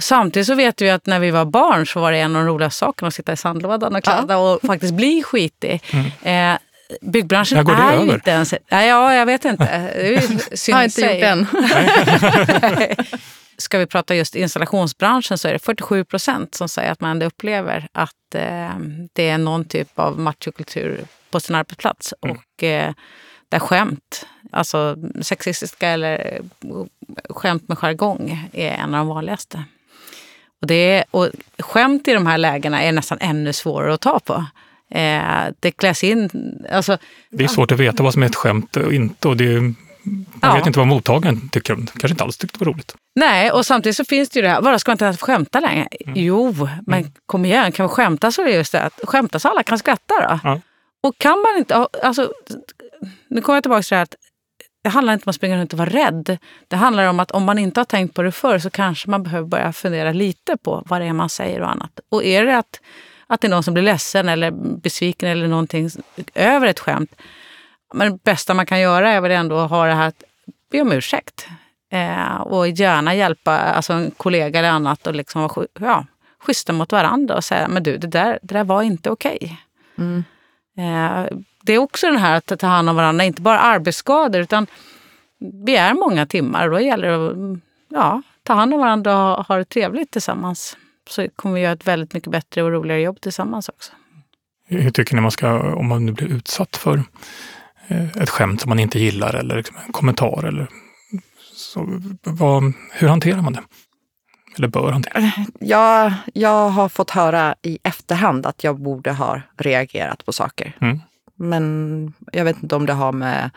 Samtidigt 0.00 0.46
så 0.46 0.54
vet 0.54 0.80
vi 0.80 0.90
att 0.90 1.06
när 1.06 1.20
vi 1.20 1.30
var 1.30 1.44
barn 1.44 1.86
så 1.86 2.00
var 2.00 2.12
det 2.12 2.18
en 2.18 2.36
av 2.36 2.44
de 2.44 2.52
roligaste 2.52 2.78
sakerna 2.78 3.08
att 3.08 3.14
sitta 3.14 3.32
i 3.32 3.36
sandlådan 3.36 3.96
och 3.96 4.04
kladda 4.04 4.34
ja. 4.34 4.52
och 4.52 4.60
faktiskt 4.66 4.94
bli 4.94 5.22
skitig. 5.22 5.82
Mm. 5.92 6.54
Eh, 6.54 6.58
byggbranschen 7.00 7.58
är 7.58 7.92
över? 7.92 8.14
inte 8.14 8.30
ens... 8.30 8.54
Ja, 8.68 9.14
jag 9.14 9.26
vet 9.26 9.44
inte. 9.44 9.90
Det 9.94 10.16
är 10.16 10.56
synd 10.56 10.76
har 10.76 10.84
inte 10.84 11.00
gjort 11.00 11.22
än. 11.22 11.46
Ska 13.58 13.78
vi 13.78 13.86
prata 13.86 14.14
just 14.14 14.34
installationsbranschen 14.34 15.38
så 15.38 15.48
är 15.48 15.52
det 15.52 15.58
47 15.58 16.04
procent 16.04 16.54
som 16.54 16.68
säger 16.68 16.92
att 16.92 17.00
man 17.00 17.22
upplever 17.22 17.88
att 17.92 18.34
eh, 18.34 18.78
det 19.12 19.28
är 19.28 19.38
någon 19.38 19.64
typ 19.64 19.98
av 19.98 20.18
machokultur 20.18 21.04
på 21.30 21.40
sin 21.40 21.56
arbetsplats. 21.56 22.14
Mm. 22.22 22.36
Och 22.36 22.62
eh, 22.64 22.92
där 23.48 23.58
skämt, 23.58 24.26
alltså 24.52 24.96
sexistiska 25.20 25.88
eller 25.88 26.40
skämt 27.28 27.68
med 27.68 27.78
jargong 27.78 28.48
är 28.52 28.72
en 28.72 28.94
av 28.94 29.06
de 29.06 29.08
vanligaste. 29.08 29.64
Och, 30.60 30.66
det, 30.66 31.04
och 31.10 31.28
skämt 31.58 32.08
i 32.08 32.12
de 32.12 32.26
här 32.26 32.38
lägena 32.38 32.82
är 32.82 32.92
nästan 32.92 33.18
ännu 33.20 33.52
svårare 33.52 33.94
att 33.94 34.00
ta 34.00 34.18
på. 34.18 34.44
Eh, 34.90 35.44
det 35.60 35.70
kläs 35.70 36.04
in... 36.04 36.30
Alltså, 36.72 36.98
det 37.30 37.44
är 37.44 37.48
svårt 37.48 37.72
att 37.72 37.80
veta 37.80 38.02
vad 38.02 38.12
som 38.12 38.22
är 38.22 38.26
ett 38.26 38.34
skämt 38.34 38.76
och 38.76 38.94
inte. 38.94 39.28
Och 39.28 39.36
det, 39.36 39.60
man 39.60 39.76
ja. 40.42 40.54
vet 40.54 40.66
inte 40.66 40.78
vad 40.78 40.88
mottagaren 40.88 41.48
tycker. 41.48 41.74
Kanske 41.74 42.08
inte 42.08 42.24
alls 42.24 42.36
tyckte 42.36 42.58
det 42.58 42.64
var 42.64 42.72
roligt. 42.72 42.94
Nej, 43.14 43.50
och 43.50 43.66
samtidigt 43.66 43.96
så 43.96 44.04
finns 44.04 44.28
det 44.28 44.38
ju 44.38 44.42
det 44.42 44.48
här, 44.48 44.62
bara 44.62 44.78
ska 44.78 44.90
man 44.90 45.08
inte 45.08 45.24
skämta 45.24 45.60
längre? 45.60 45.88
Mm. 46.06 46.14
Jo, 46.16 46.68
men 46.86 47.00
mm. 47.00 47.12
kom 47.26 47.44
igen, 47.44 47.72
kan 47.72 47.86
vi 47.86 47.90
skämta 47.90 48.32
så 48.32 48.42
är 48.42 48.46
det 48.46 48.52
just 48.52 48.72
det 48.72 48.82
att 48.82 49.00
skämta 49.04 49.38
så 49.38 49.48
alla 49.48 49.62
kan 49.62 49.78
skratta 49.78 50.14
då. 50.20 50.40
Ja. 50.44 50.60
Och 51.02 51.18
kan 51.18 51.38
man 51.38 51.58
inte, 51.58 51.86
alltså, 52.02 52.32
nu 53.28 53.40
kommer 53.40 53.56
jag 53.56 53.64
tillbaka 53.64 53.82
till 53.82 53.90
det 53.90 53.96
här 53.96 54.02
att 54.02 54.14
det 54.82 54.88
handlar 54.88 55.12
inte 55.12 55.24
om 55.26 55.30
att 55.30 55.36
springa 55.36 55.58
runt 55.58 55.72
och 55.72 55.78
vara 55.78 55.90
rädd. 55.90 56.38
Det 56.68 56.76
handlar 56.76 57.08
om 57.08 57.20
att 57.20 57.30
om 57.30 57.44
man 57.44 57.58
inte 57.58 57.80
har 57.80 57.84
tänkt 57.84 58.14
på 58.14 58.22
det 58.22 58.32
förr 58.32 58.58
så 58.58 58.70
kanske 58.70 59.10
man 59.10 59.22
behöver 59.22 59.48
börja 59.48 59.72
fundera 59.72 60.12
lite 60.12 60.56
på 60.56 60.82
vad 60.86 61.00
det 61.00 61.06
är 61.06 61.12
man 61.12 61.28
säger 61.28 61.60
och 61.60 61.70
annat. 61.70 62.00
Och 62.08 62.24
är 62.24 62.44
det 62.44 62.58
att, 62.58 62.80
att 63.30 63.40
det 63.40 63.46
är 63.46 63.50
någon 63.50 63.62
som 63.62 63.74
blir 63.74 63.84
ledsen 63.84 64.28
eller 64.28 64.50
besviken 64.76 65.28
eller 65.28 65.48
någonting 65.48 65.90
över 66.34 66.66
ett 66.66 66.80
skämt. 66.80 67.14
Men 67.94 68.12
det 68.12 68.24
bästa 68.24 68.54
man 68.54 68.66
kan 68.66 68.80
göra 68.80 69.10
är 69.10 69.20
väl 69.20 69.30
ändå 69.30 69.58
att 69.58 69.70
ha 69.70 69.86
det 69.86 69.94
här 69.94 70.08
att 70.08 70.24
be 70.70 70.80
om 70.80 70.92
ursäkt. 70.92 71.48
Eh, 71.92 72.36
och 72.36 72.68
gärna 72.68 73.14
hjälpa 73.14 73.58
alltså 73.58 73.92
en 73.92 74.10
kollega 74.10 74.58
eller 74.58 74.70
annat 74.70 75.06
och 75.06 75.14
liksom 75.14 75.42
vara 75.42 75.66
ja, 75.80 76.06
schyssta 76.38 76.72
mot 76.72 76.92
varandra 76.92 77.36
och 77.36 77.44
säga 77.44 77.68
men 77.68 77.82
du, 77.82 77.96
det 77.96 78.06
där, 78.06 78.38
det 78.42 78.54
där 78.54 78.64
var 78.64 78.82
inte 78.82 79.10
okej. 79.10 79.38
Okay. 79.40 79.56
Mm. 79.98 80.24
Eh, 80.78 81.38
det 81.62 81.72
är 81.72 81.78
också 81.78 82.06
den 82.06 82.18
här 82.18 82.36
att 82.36 82.58
ta 82.58 82.66
hand 82.66 82.90
om 82.90 82.96
varandra, 82.96 83.24
inte 83.24 83.42
bara 83.42 83.60
arbetsskador 83.60 84.40
utan 84.40 84.66
vi 85.66 85.76
är 85.76 85.94
många 85.94 86.26
timmar 86.26 86.68
och 86.68 86.70
då 86.70 86.80
gäller 86.80 87.08
det 87.08 87.26
att 87.26 87.60
ja, 87.88 88.22
ta 88.42 88.54
hand 88.54 88.74
om 88.74 88.80
varandra 88.80 89.36
och 89.36 89.46
ha 89.46 89.56
det 89.56 89.64
trevligt 89.64 90.10
tillsammans. 90.10 90.76
Så 91.10 91.28
kommer 91.36 91.54
vi 91.54 91.60
göra 91.60 91.72
ett 91.72 91.86
väldigt 91.86 92.14
mycket 92.14 92.30
bättre 92.30 92.62
och 92.62 92.70
roligare 92.70 93.00
jobb 93.00 93.20
tillsammans 93.20 93.68
också. 93.68 93.92
Hur 94.66 94.90
tycker 94.90 95.14
ni 95.14 95.20
man 95.20 95.30
ska, 95.30 95.74
om 95.74 95.88
man 95.88 96.06
nu 96.06 96.12
blir 96.12 96.28
utsatt 96.28 96.76
för 96.76 97.02
eh, 97.88 98.16
ett 98.16 98.30
skämt 98.30 98.60
som 98.60 98.68
man 98.68 98.78
inte 98.78 98.98
gillar 98.98 99.34
eller 99.34 99.56
liksom 99.56 99.76
en 99.86 99.92
kommentar 99.92 100.44
eller 100.44 100.68
så, 101.52 102.00
vad, 102.22 102.72
hur 102.92 103.08
hanterar 103.08 103.42
man 103.42 103.52
det? 103.52 103.62
Eller 104.56 104.68
bör 104.68 104.92
hantera? 104.92 105.32
Ja, 105.60 106.14
jag 106.34 106.68
har 106.68 106.88
fått 106.88 107.10
höra 107.10 107.54
i 107.62 107.78
efterhand 107.82 108.46
att 108.46 108.64
jag 108.64 108.80
borde 108.80 109.12
ha 109.12 109.40
reagerat 109.56 110.24
på 110.24 110.32
saker. 110.32 110.76
Mm. 110.80 111.00
Men 111.34 112.14
jag 112.32 112.44
vet 112.44 112.62
inte 112.62 112.76
om 112.76 112.86
det 112.86 112.92
har 112.92 113.12
med 113.12 113.50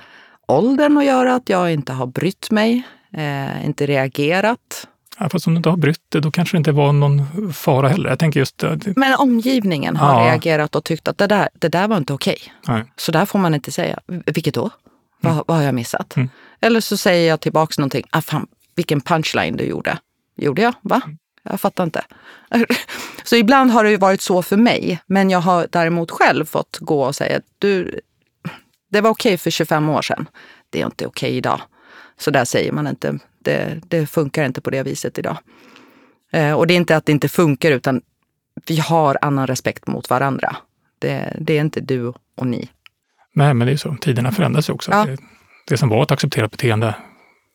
åldern 0.48 0.98
att 0.98 1.06
göra, 1.06 1.36
att 1.36 1.50
jag 1.50 1.74
inte 1.74 1.94
har 1.94 2.08
brytt 2.08 2.52
mig, 2.52 2.84
eh, 3.14 3.66
inte 3.66 3.86
reagerat. 3.86 4.88
Ja, 5.20 5.30
fast 5.30 5.48
om 5.48 5.54
du 5.54 5.58
inte 5.58 5.70
har 5.70 5.78
brytt 5.78 6.12
dig, 6.12 6.22
då 6.22 6.32
kanske 6.32 6.58
det 6.58 6.60
inte 6.60 6.72
var 6.72 6.94
någon 6.94 7.54
fara 7.54 7.88
heller. 7.88 8.10
Jag 8.10 8.20
tänker 8.20 8.40
just... 8.40 8.58
Det. 8.58 8.94
Men 8.96 9.16
omgivningen 9.16 9.96
har 9.96 10.22
ja. 10.22 10.30
reagerat 10.30 10.76
och 10.76 10.84
tyckt 10.84 11.08
att 11.08 11.18
det 11.18 11.28
där, 11.28 11.50
det 11.54 11.70
där 11.70 11.88
var 11.88 11.98
inte 11.98 12.14
okej. 12.14 12.38
Okay. 12.64 12.84
Så 12.96 13.12
där 13.12 13.26
får 13.26 13.40
man 13.40 13.56
inte 13.56 13.72
säga. 13.72 14.00
Vilket 14.08 14.54
då? 14.54 14.62
Mm. 14.62 15.36
Vad, 15.36 15.48
vad 15.48 15.58
har 15.58 15.64
jag 15.64 15.76
missat? 15.76 16.16
Mm. 16.16 16.30
Eller 16.62 16.80
så 16.80 16.98
säger 16.98 17.30
jag 17.30 17.42
tillbaks 17.42 17.78
någonting. 17.78 18.04
Ah, 18.10 18.22
fan, 18.22 18.48
vilken 18.76 19.02
punchline 19.02 19.58
du 19.58 19.64
gjorde. 19.64 19.98
Gjorde 20.38 20.62
jag? 20.62 20.74
Va? 20.82 21.02
Mm. 21.06 21.18
Jag 21.44 21.62
fattar 21.62 21.84
inte. 21.84 22.04
Så 23.24 23.36
ibland 23.36 23.72
har 23.72 23.84
det 23.84 23.90
ju 23.90 23.98
varit 23.98 24.22
så 24.22 24.42
för 24.42 24.58
mig. 24.58 25.00
Men 25.06 25.30
jag 25.30 25.40
har 25.40 25.68
däremot 25.72 26.12
själv 26.12 26.46
fått 26.46 26.78
gå 26.82 27.04
och 27.04 27.16
säga 27.16 27.42
du, 27.58 28.00
det 28.92 29.02
var 29.02 29.10
okej 29.10 29.38
för 29.38 29.52
25 29.52 29.90
år 29.90 30.02
sedan. 30.02 30.28
Det 30.70 30.82
är 30.82 30.86
inte 30.86 31.08
okej 31.08 31.38
idag. 31.38 31.62
Så 32.18 32.32
där 32.32 32.46
säger 32.46 32.72
man 32.72 32.88
inte. 32.88 33.20
Det, 33.40 33.82
det 33.88 34.06
funkar 34.06 34.46
inte 34.46 34.62
på 34.62 34.70
det 34.70 34.84
viset 34.84 35.20
idag. 35.20 35.38
Eh, 36.32 36.54
och 36.54 36.68
det 36.68 36.74
är 36.74 36.76
inte 36.76 36.98
att 36.98 37.06
det 37.06 37.12
inte 37.12 37.30
funkar 37.30 37.72
utan 37.72 38.02
vi 38.68 38.78
har 38.78 39.18
annan 39.22 39.48
respekt 39.48 39.88
mot 39.88 40.10
varandra. 40.10 40.56
Det, 41.00 41.36
det 41.40 41.58
är 41.58 41.62
inte 41.62 41.80
du 41.80 42.14
och 42.36 42.48
ni. 42.48 42.70
Nej, 43.34 43.54
men 43.54 43.68
det 43.68 43.74
är 43.74 43.78
så. 43.78 43.96
Tiderna 44.02 44.32
förändras 44.32 44.70
ju 44.70 44.74
också. 44.74 44.92
Ja. 44.92 45.06
Det, 45.06 45.18
det 45.68 45.78
som 45.78 45.90
var 45.90 46.04
ett 46.04 46.12
accepterat 46.12 46.52
beteende 46.52 46.96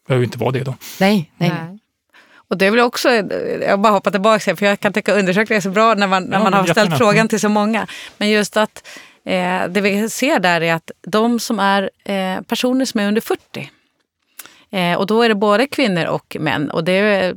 behöver 0.09 0.25
inte 0.25 0.39
vara 0.39 0.51
det 0.51 0.65
då. 0.65 0.75
Nej, 1.01 1.33
nej. 1.37 1.49
nej. 1.49 1.79
Och 2.49 2.59
det 2.59 2.67
är 2.67 2.71
väl 2.71 2.81
också, 2.81 3.09
jag 3.61 3.81
bara 3.81 3.93
hoppar 3.93 4.11
tillbaka 4.11 4.57
för 4.57 4.67
jag 4.67 4.81
kan 4.81 4.93
tycka 4.93 5.15
undersökningar 5.15 5.57
är 5.57 5.63
så 5.63 5.71
bra 5.71 5.95
när 5.95 6.07
man, 6.07 6.25
när 6.25 6.39
man 6.39 6.53
har 6.53 6.67
ställt 6.67 6.99
frågan 6.99 7.29
till 7.29 7.41
så 7.41 7.49
många. 7.49 7.87
Men 8.19 8.31
just 8.31 8.57
att 8.57 8.89
eh, 9.25 9.69
det 9.69 9.81
vi 9.81 10.11
ser 10.11 10.41
där 10.41 10.61
är 10.61 10.75
att 10.75 10.91
de 11.07 11.41
som 11.41 11.61
är 11.61 11.91
eh, 12.05 12.41
personer 12.43 12.85
som 12.85 13.01
är 13.01 13.09
under 13.09 13.21
40, 13.21 13.71
eh, 14.71 14.99
och 14.99 15.07
då 15.07 15.23
är 15.23 15.29
det 15.29 15.35
både 15.35 15.67
kvinnor 15.67 16.07
och 16.07 16.37
män, 16.41 16.71
och 16.71 16.85
det, 16.85 17.35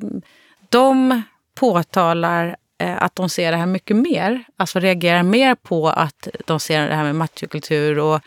de 0.69 1.21
påtalar 1.55 2.55
eh, 2.81 3.03
att 3.03 3.15
de 3.15 3.29
ser 3.29 3.51
det 3.51 3.57
här 3.57 3.65
mycket 3.65 3.97
mer, 3.97 4.43
alltså 4.57 4.79
reagerar 4.79 5.23
mer 5.23 5.55
på 5.55 5.89
att 5.89 6.27
de 6.45 6.59
ser 6.59 6.89
det 6.89 6.95
här 6.95 7.03
med 7.03 7.15
machokultur 7.15 7.99
och 7.99 8.19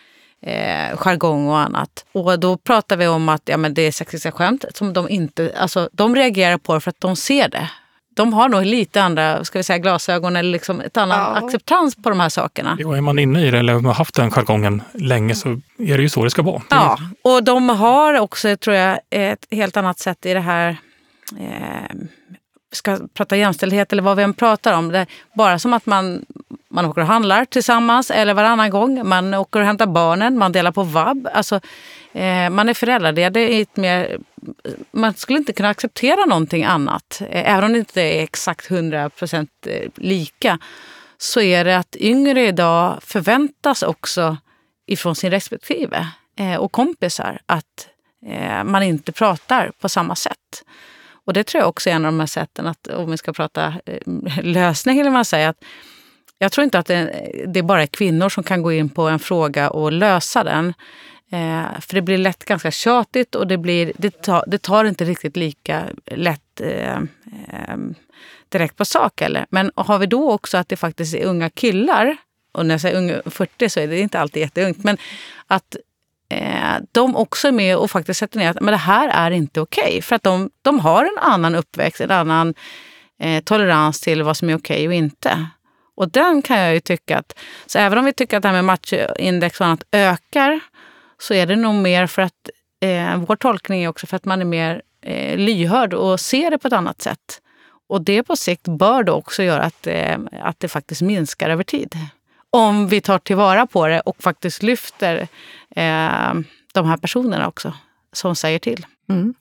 eh, 0.42 0.96
jargong 0.96 1.48
och 1.48 1.58
annat. 1.58 2.04
Och 2.12 2.40
då 2.40 2.56
pratar 2.56 2.96
vi 2.96 3.06
om 3.06 3.28
att 3.28 3.42
ja, 3.44 3.56
men 3.56 3.74
det 3.74 3.82
är 3.82 3.92
sexistiska 3.92 4.32
skämt 4.32 4.64
som 4.74 4.92
de 4.92 5.08
inte, 5.08 5.54
alltså 5.56 5.88
de 5.92 6.16
reagerar 6.16 6.58
på 6.58 6.74
det 6.74 6.80
för 6.80 6.90
att 6.90 7.00
de 7.00 7.16
ser 7.16 7.48
det. 7.48 7.70
De 8.14 8.32
har 8.32 8.48
nog 8.48 8.64
lite 8.64 9.02
andra 9.02 9.44
ska 9.44 9.58
vi 9.58 9.62
säga, 9.62 9.78
glasögon 9.78 10.36
eller 10.36 10.50
liksom 10.50 10.80
ett 10.80 10.96
annat 10.96 11.18
ja. 11.18 11.46
acceptans 11.46 11.96
på 11.96 12.08
de 12.08 12.20
här 12.20 12.28
sakerna. 12.28 12.76
Jo, 12.80 12.92
är 12.92 13.00
man 13.00 13.18
inne 13.18 13.46
i 13.46 13.50
det 13.50 13.58
eller 13.58 13.72
har 13.72 13.94
haft 13.94 14.14
den 14.14 14.30
jargongen 14.30 14.82
länge 14.92 15.34
så 15.34 15.48
är 15.78 15.96
det 15.96 16.02
ju 16.02 16.08
så 16.08 16.24
det 16.24 16.30
ska 16.30 16.42
vara. 16.42 16.62
Ja, 16.70 16.98
och 17.22 17.44
de 17.44 17.68
har 17.68 18.20
också, 18.20 18.56
tror 18.56 18.76
jag, 18.76 18.98
ett 19.10 19.46
helt 19.50 19.76
annat 19.76 19.98
sätt 19.98 20.26
i 20.26 20.34
det 20.34 20.40
här 20.40 20.76
eh, 21.38 21.96
ska 22.72 22.98
prata 23.14 23.36
jämställdhet 23.36 23.92
eller 23.92 24.02
vad 24.02 24.16
vi 24.16 24.22
än 24.22 24.34
pratar 24.34 24.72
om. 24.72 24.88
Det 24.88 25.06
bara 25.34 25.58
som 25.58 25.72
att 25.74 25.86
man, 25.86 26.24
man 26.70 26.84
åker 26.84 27.00
och 27.00 27.06
handlar 27.06 27.44
tillsammans 27.44 28.10
eller 28.10 28.34
varannan 28.34 28.70
gång. 28.70 29.08
Man 29.08 29.34
åker 29.34 29.60
och 29.60 29.66
hämtar 29.66 29.86
barnen, 29.86 30.38
man 30.38 30.52
delar 30.52 30.72
på 30.72 30.82
vab. 30.82 31.28
Alltså, 31.34 31.60
Eh, 32.14 32.50
man 32.50 32.68
är 32.68 32.74
föräldraledig. 32.74 33.50
i 33.50 33.60
ett 33.60 33.76
Mer, 33.76 34.18
man 34.90 35.14
skulle 35.14 35.38
inte 35.38 35.52
kunna 35.52 35.68
acceptera 35.68 36.24
någonting 36.24 36.64
annat. 36.64 37.22
Eh, 37.30 37.52
även 37.52 37.64
om 37.64 37.72
det 37.72 37.78
inte 37.78 38.02
är 38.02 38.22
exakt 38.22 38.70
100 38.70 39.10
procent 39.10 39.50
eh, 39.66 39.90
lika. 39.94 40.58
Så 41.18 41.40
är 41.40 41.64
det 41.64 41.76
att 41.78 41.96
yngre 41.96 42.46
idag 42.46 42.98
förväntas 43.02 43.82
också 43.82 44.36
ifrån 44.86 45.16
sin 45.16 45.30
respektive 45.30 46.08
eh, 46.38 46.56
och 46.56 46.72
kompisar 46.72 47.40
att 47.46 47.88
eh, 48.26 48.64
man 48.64 48.82
inte 48.82 49.12
pratar 49.12 49.72
på 49.80 49.88
samma 49.88 50.14
sätt. 50.14 50.64
Och 51.26 51.32
det 51.32 51.44
tror 51.44 51.60
jag 51.60 51.68
också 51.68 51.90
är 51.90 51.94
en 51.94 52.04
av 52.04 52.12
de 52.12 52.20
här 52.20 52.26
sätten 52.26 52.66
att, 52.66 52.86
om 52.88 53.10
vi 53.10 53.16
ska 53.16 53.32
prata 53.32 53.74
eh, 53.86 54.42
lösning, 54.42 55.00
eller 55.00 55.10
man 55.10 55.24
säger, 55.24 55.48
att 55.48 55.64
jag 56.38 56.52
tror 56.52 56.64
inte 56.64 56.78
att 56.78 56.86
det, 56.86 57.44
det 57.46 57.62
bara 57.62 57.82
är 57.82 57.86
kvinnor 57.86 58.28
som 58.28 58.44
kan 58.44 58.62
gå 58.62 58.72
in 58.72 58.88
på 58.88 59.08
en 59.08 59.18
fråga 59.18 59.70
och 59.70 59.92
lösa 59.92 60.44
den. 60.44 60.74
Eh, 61.32 61.80
för 61.80 61.94
det 61.94 62.02
blir 62.02 62.18
lätt 62.18 62.44
ganska 62.44 62.70
tjatigt 62.70 63.34
och 63.34 63.46
det, 63.46 63.58
blir, 63.58 63.92
det, 63.96 64.22
tar, 64.22 64.44
det 64.46 64.58
tar 64.58 64.84
inte 64.84 65.04
riktigt 65.04 65.36
lika 65.36 65.84
lätt 66.06 66.60
eh, 66.60 66.98
eh, 67.48 67.76
direkt 68.48 68.76
på 68.76 68.84
sak. 68.84 69.20
Eller? 69.20 69.46
Men 69.50 69.70
har 69.76 69.98
vi 69.98 70.06
då 70.06 70.32
också 70.32 70.58
att 70.58 70.68
det 70.68 70.76
faktiskt 70.76 71.14
är 71.14 71.24
unga 71.24 71.50
killar, 71.50 72.16
och 72.52 72.66
när 72.66 72.74
jag 72.74 72.80
säger 72.80 72.98
unga 72.98 73.22
40 73.26 73.68
så 73.68 73.80
är 73.80 73.88
det 73.88 74.00
inte 74.00 74.20
alltid 74.20 74.40
jätteungt, 74.40 74.84
men 74.84 74.98
att 75.46 75.76
eh, 76.28 76.74
de 76.92 77.16
också 77.16 77.48
är 77.48 77.52
med 77.52 77.76
och 77.76 77.90
faktiskt 77.90 78.20
sätter 78.20 78.38
ner 78.38 78.50
att 78.50 78.60
men 78.60 78.72
det 78.72 78.76
här 78.76 79.08
är 79.08 79.30
inte 79.30 79.60
okej. 79.60 79.84
Okay. 79.84 80.02
För 80.02 80.16
att 80.16 80.22
de, 80.22 80.50
de 80.62 80.80
har 80.80 81.04
en 81.04 81.18
annan 81.18 81.54
uppväxt, 81.54 82.00
en 82.00 82.10
annan 82.10 82.54
eh, 83.20 83.44
tolerans 83.44 84.00
till 84.00 84.22
vad 84.22 84.36
som 84.36 84.50
är 84.50 84.56
okej 84.56 84.76
okay 84.76 84.88
och 84.88 84.94
inte. 84.94 85.46
Och 85.96 86.10
den 86.10 86.42
kan 86.42 86.58
jag 86.58 86.74
ju 86.74 86.80
tycka 86.80 87.18
att, 87.18 87.38
så 87.66 87.78
även 87.78 87.98
om 87.98 88.04
vi 88.04 88.12
tycker 88.12 88.36
att 88.36 88.42
det 88.42 88.48
här 88.48 88.62
med 88.62 88.64
matchindex 88.64 89.60
och 89.60 89.66
annat 89.66 89.84
ökar, 89.92 90.60
så 91.18 91.34
är 91.34 91.46
det 91.46 91.56
nog 91.56 91.74
mer 91.74 92.06
för 92.06 92.22
att, 92.22 92.50
eh, 92.80 93.16
vår 93.16 93.36
tolkning 93.36 93.84
är 93.84 93.88
också 93.88 94.06
för 94.06 94.16
att 94.16 94.24
man 94.24 94.40
är 94.40 94.44
mer 94.44 94.82
eh, 95.02 95.38
lyhörd 95.38 95.94
och 95.94 96.20
ser 96.20 96.50
det 96.50 96.58
på 96.58 96.68
ett 96.68 96.74
annat 96.74 97.02
sätt. 97.02 97.40
Och 97.88 98.02
det 98.02 98.22
på 98.22 98.36
sikt 98.36 98.68
bör 98.68 99.02
då 99.02 99.12
också 99.12 99.42
göra 99.42 99.62
att, 99.62 99.86
eh, 99.86 100.18
att 100.42 100.60
det 100.60 100.68
faktiskt 100.68 101.02
minskar 101.02 101.50
över 101.50 101.64
tid 101.64 101.96
om 102.54 102.88
vi 102.88 103.00
tar 103.00 103.18
tillvara 103.18 103.66
på 103.66 103.86
det 103.86 104.00
och 104.00 104.22
faktiskt 104.22 104.62
lyfter 104.62 105.16
eh, 105.76 106.34
de 106.72 106.86
här 106.86 106.96
personerna 106.96 107.48
också 107.48 107.74
som 108.12 108.36
säger 108.36 108.58
till. 108.58 108.86
Mm. 109.08 109.34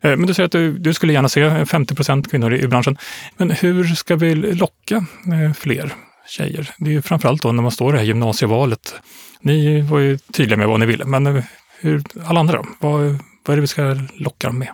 Eh, 0.00 0.16
men 0.16 0.26
du 0.26 0.34
säger 0.34 0.44
att 0.44 0.52
du, 0.52 0.78
du 0.78 0.94
skulle 0.94 1.12
gärna 1.12 1.28
se 1.28 1.66
50 1.66 1.94
procent 1.94 2.30
kvinnor 2.30 2.54
i, 2.54 2.68
branschen. 2.68 2.98
Men 3.36 3.50
hur 3.50 3.84
ska 3.84 4.16
vi 4.16 4.34
locka 4.34 4.96
eh, 4.96 5.52
fler 5.54 5.94
tjejer? 6.30 6.70
Det 6.78 6.90
är 6.90 6.92
ju 6.94 7.02
framförallt 7.02 7.42
då 7.42 7.52
när 7.52 7.62
man 7.62 7.70
står 7.72 7.88
i 7.88 7.92
det 7.92 7.98
här 7.98 8.06
gymnasievalet. 8.06 8.94
Ni 9.40 9.80
var 9.80 9.98
ju 9.98 10.18
tydliga 10.18 10.56
med 10.56 10.68
vad 10.68 10.80
ni 10.80 10.86
ville, 10.86 11.04
men 11.04 11.26
eh, 11.26 11.44
hur, 11.80 12.02
alla 12.24 12.40
andra 12.40 12.56
då? 12.56 12.66
Vad, 12.80 13.00
vad 13.46 13.52
är 13.52 13.56
det 13.56 13.60
vi 13.60 13.66
ska 13.66 13.96
locka 14.14 14.46
dem 14.46 14.58
med? 14.58 14.68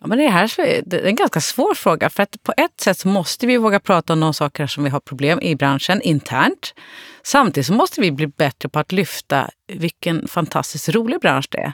Ja, 0.00 0.06
men 0.06 0.18
det, 0.18 0.28
här 0.28 0.60
är- 0.60 0.82
det 0.86 0.98
är 1.00 1.04
en 1.04 1.14
ganska 1.14 1.40
svår 1.40 1.74
fråga. 1.74 2.10
För 2.10 2.22
att 2.22 2.42
på 2.42 2.52
ett 2.56 2.80
sätt 2.80 3.04
måste 3.04 3.46
vi 3.46 3.56
våga 3.56 3.80
prata 3.80 4.12
om 4.12 4.20
de 4.20 4.34
saker 4.34 4.66
som 4.66 4.84
vi 4.84 4.90
har 4.90 5.00
problem 5.00 5.40
i 5.40 5.56
branschen 5.56 6.02
internt. 6.02 6.74
Samtidigt 7.22 7.66
så 7.66 7.72
måste 7.72 8.00
vi 8.00 8.12
bli 8.12 8.26
bättre 8.26 8.68
på 8.68 8.78
att 8.78 8.92
lyfta 8.92 9.50
vilken 9.72 10.28
fantastiskt 10.28 10.88
rolig 10.88 11.20
bransch 11.20 11.46
det 11.50 11.58
är. 11.58 11.72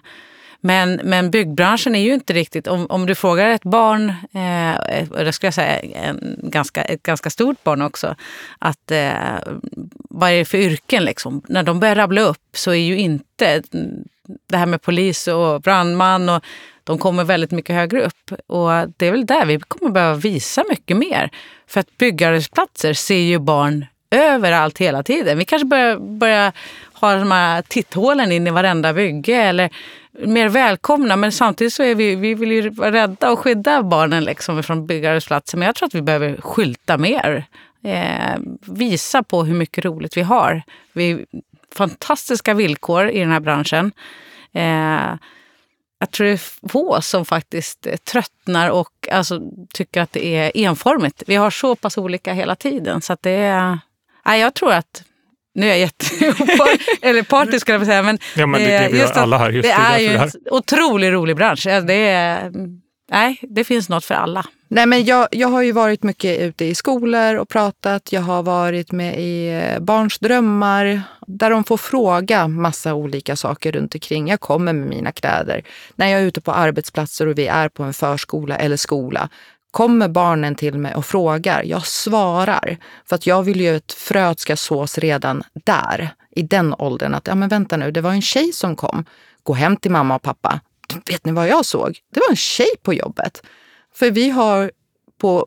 Men, 0.65 1.01
men 1.05 1.31
byggbranschen 1.31 1.95
är 1.95 2.01
ju 2.01 2.15
inte 2.15 2.33
riktigt, 2.33 2.67
om, 2.67 2.87
om 2.87 3.07
du 3.07 3.15
frågar 3.15 3.49
ett 3.49 3.65
barn, 3.65 4.15
eh, 4.35 4.75
eh 4.75 5.11
och 5.11 5.25
det 5.25 5.33
skulle 5.33 5.47
jag 5.47 5.55
säga 5.55 5.79
en 5.79 6.39
ganska, 6.43 6.83
ett 6.83 7.03
ganska 7.03 7.31
stort 7.31 7.65
barn 7.65 7.83
också, 7.83 8.15
att 8.59 8.91
eh, 8.91 9.39
vad 10.11 10.31
är 10.31 10.39
det 10.39 10.45
för 10.45 10.59
yrken 10.59 11.05
liksom? 11.05 11.43
När 11.49 11.63
de 11.63 11.81
börjar 11.81 11.95
rabbla 11.95 12.21
upp 12.21 12.49
så 12.53 12.71
är 12.71 12.75
ju 12.75 12.99
inte 12.99 13.63
det 14.49 14.57
här 14.57 14.67
med 14.67 14.83
polis 14.83 15.29
och 15.29 15.61
brandman 15.61 16.29
och 16.29 16.45
de 16.85 16.99
kommer 16.99 17.25
väldigt 17.25 17.51
mycket 17.51 17.77
högre 17.77 18.03
upp. 18.03 18.33
Och 18.47 18.71
det 18.97 19.07
är 19.07 19.11
väl 19.11 19.27
där 19.27 19.47
vi 19.47 19.61
kommer 19.61 19.93
behöva 19.93 20.15
visa 20.15 20.65
mycket 20.69 20.97
mer. 20.97 21.31
För 21.67 21.81
att 21.81 21.99
byggarbetsplatser 21.99 22.95
ser 22.95 23.19
ju 23.19 23.39
barn 23.39 23.87
överallt 24.13 24.79
hela 24.79 25.03
tiden. 25.03 25.39
Vi 25.39 25.45
kanske 25.45 25.67
börjar, 25.67 25.97
börjar 25.97 26.53
ha 26.93 27.15
de 27.15 27.31
här 27.31 27.63
titthålen 27.63 28.33
in 28.33 28.47
i 28.47 28.51
varenda 28.51 28.93
bygge 28.93 29.37
eller 29.37 29.71
mer 30.13 30.49
välkomna. 30.49 31.17
Men 31.17 31.33
samtidigt 31.33 31.73
så 31.73 31.83
är 31.83 31.95
vi, 31.95 32.15
vi 32.17 32.35
vill 32.35 32.53
ju 32.53 32.71
vara 32.71 32.93
rädda 32.93 33.31
och 33.31 33.39
skydda 33.39 33.83
barnen 33.83 34.25
liksom 34.25 34.63
från 34.63 34.87
byggarbetsplatser. 34.87 35.59
Men 35.59 35.67
jag 35.67 35.75
tror 35.75 35.87
att 35.87 35.95
vi 35.95 36.03
behöver 36.03 36.37
skylta 36.41 36.99
mer. 36.99 37.45
Eh, 37.85 38.39
visa 38.61 39.23
på 39.23 39.45
hur 39.45 39.55
mycket 39.55 39.85
roligt 39.85 40.17
vi 40.17 40.23
har. 40.23 40.63
Vi 40.93 41.27
fantastiska 41.75 42.55
villkor 42.55 43.09
i 43.09 43.21
den 43.21 43.31
här 43.31 43.41
branschen. 43.41 43.93
Eh, 44.53 45.15
jag 45.99 46.11
tror 46.11 46.27
det 46.27 46.33
är 46.33 46.69
få 46.69 47.01
som 47.01 47.25
faktiskt 47.25 47.87
tröttnar 48.05 48.71
och 48.71 49.09
alltså, 49.13 49.41
tycker 49.75 50.01
att 50.01 50.13
det 50.13 50.37
är 50.37 50.53
enformigt. 50.55 51.23
Vi 51.27 51.35
har 51.35 51.51
så 51.51 51.77
pass 51.77 51.99
olika 51.99 52.33
hela 52.33 52.57
tiden. 52.57 53.01
Så 53.03 53.13
att 53.13 53.23
det 53.23 53.31
är... 53.31 53.79
Nej, 54.27 54.41
jag 54.41 54.55
tror 54.55 54.73
att... 54.73 55.05
Nu 55.55 55.67
är 55.67 55.71
jag 55.71 55.79
jätte... 55.79 56.07
eller 57.03 57.23
partisk 57.23 57.61
skulle 57.61 57.79
jag 57.79 57.87
säga. 57.87 58.03
Men, 58.03 58.19
Ja, 58.37 58.47
men 58.47 58.61
det, 58.61 58.67
det, 58.67 58.75
eh, 58.77 59.01
just 59.01 59.17
alla 59.17 59.39
här. 59.39 59.51
Just 59.51 59.69
det 59.69 59.75
det, 59.75 59.83
är 59.83 59.99
ju 59.99 60.17
en 60.17 60.31
otroligt 60.51 61.13
rolig 61.13 61.37
bransch. 61.37 61.65
Det, 61.65 61.95
är, 61.95 62.53
nej, 63.11 63.39
det 63.43 63.65
finns 63.65 63.89
något 63.89 64.05
för 64.05 64.15
alla. 64.15 64.47
Nej, 64.75 64.87
men 64.87 65.05
jag, 65.05 65.29
jag 65.31 65.49
har 65.49 65.63
ju 65.63 65.73
varit 65.73 66.03
mycket 66.03 66.41
ute 66.41 66.65
i 66.65 66.75
skolor 66.75 67.37
och 67.37 67.49
pratat. 67.49 68.13
Jag 68.13 68.21
har 68.21 68.43
varit 68.43 68.93
med 68.93 69.21
i 69.21 69.49
eh, 69.49 69.81
Barns 69.81 70.19
drömmar 70.19 71.03
där 71.27 71.51
de 71.51 71.65
får 71.65 71.77
fråga 71.77 72.49
massa 72.49 72.95
olika 72.95 73.37
saker 73.37 73.73
runt 73.73 73.95
omkring. 73.95 74.29
Jag 74.29 74.41
kommer 74.41 74.73
med 74.73 74.89
mina 74.89 75.13
kläder. 75.13 75.63
När 75.97 76.07
jag 76.07 76.21
är 76.21 76.25
ute 76.25 76.41
på 76.41 76.53
arbetsplatser 76.53 77.27
och 77.27 77.39
vi 77.39 77.47
är 77.47 77.69
på 77.69 77.83
en 77.83 77.93
förskola 77.93 78.57
eller 78.57 78.77
skola 78.77 79.29
kommer 79.73 80.09
barnen 80.09 80.55
till 80.55 80.79
mig 80.79 80.95
och 80.95 81.07
frågar. 81.07 81.63
Jag 81.63 81.87
svarar. 81.87 82.77
För 83.05 83.17
att 83.17 83.27
jag 83.27 83.43
vill 83.43 83.61
ju 83.61 83.77
att 83.77 83.93
fröet 83.93 84.41
ska 84.41 84.57
sås 84.57 84.99
redan 84.99 85.43
där, 85.65 86.15
i 86.31 86.43
den 86.43 86.75
åldern. 86.75 87.15
Att 87.15 87.27
ja, 87.27 87.35
men 87.35 87.49
vänta 87.49 87.77
nu, 87.77 87.91
det 87.91 88.01
var 88.01 88.11
en 88.11 88.23
tjej 88.23 88.53
som 88.53 88.77
kom. 88.77 89.05
Gå 89.43 89.53
hem 89.55 89.77
till 89.77 89.91
mamma 89.91 90.15
och 90.15 90.23
pappa. 90.23 90.61
Vet 91.07 91.25
ni 91.25 91.33
vad 91.33 91.49
jag 91.49 91.65
såg? 91.65 91.99
Det 92.15 92.21
var 92.21 92.31
en 92.31 92.37
tjej 92.37 92.71
på 92.83 92.95
jobbet. 92.95 93.43
För 93.95 94.11
vi 94.11 94.31
har 94.31 94.71
på, 95.21 95.47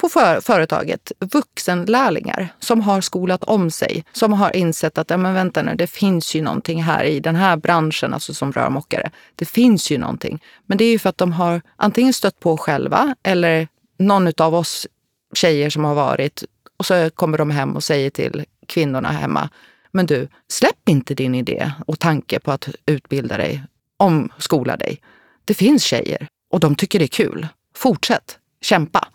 på 0.00 0.08
för, 0.08 0.40
företaget 0.40 1.12
vuxenlärlingar 1.20 2.48
som 2.58 2.80
har 2.80 3.00
skolat 3.00 3.44
om 3.44 3.70
sig, 3.70 4.04
som 4.12 4.32
har 4.32 4.56
insett 4.56 4.98
att 4.98 5.10
ja, 5.10 5.16
men 5.16 5.34
vänta 5.34 5.62
nu, 5.62 5.74
det 5.74 5.86
finns 5.86 6.34
ju 6.34 6.42
någonting 6.42 6.82
här 6.82 7.04
i 7.04 7.20
den 7.20 7.36
här 7.36 7.56
branschen, 7.56 8.14
alltså 8.14 8.34
som 8.34 8.52
rörmokare. 8.52 9.10
Det 9.36 9.44
finns 9.44 9.90
ju 9.90 9.98
någonting. 9.98 10.42
Men 10.66 10.78
det 10.78 10.84
är 10.84 10.90
ju 10.90 10.98
för 10.98 11.08
att 11.08 11.18
de 11.18 11.32
har 11.32 11.62
antingen 11.76 12.12
stött 12.12 12.40
på 12.40 12.56
själva 12.56 13.14
eller 13.22 13.68
någon 13.98 14.32
av 14.38 14.54
oss 14.54 14.86
tjejer 15.34 15.70
som 15.70 15.84
har 15.84 15.94
varit 15.94 16.44
och 16.76 16.86
så 16.86 17.10
kommer 17.10 17.38
de 17.38 17.50
hem 17.50 17.76
och 17.76 17.84
säger 17.84 18.10
till 18.10 18.44
kvinnorna 18.66 19.10
hemma, 19.10 19.48
men 19.92 20.06
du, 20.06 20.28
släpp 20.48 20.88
inte 20.88 21.14
din 21.14 21.34
idé 21.34 21.72
och 21.86 21.98
tanke 21.98 22.40
på 22.40 22.52
att 22.52 22.68
utbilda 22.86 23.36
dig, 23.36 23.62
omskola 23.96 24.76
dig. 24.76 25.00
Det 25.44 25.54
finns 25.54 25.82
tjejer 25.82 26.28
och 26.50 26.60
de 26.60 26.74
tycker 26.74 26.98
det 26.98 27.04
är 27.04 27.24
kul. 27.24 27.48
Fortsätt, 27.74 28.38
kämpa. 28.60 29.08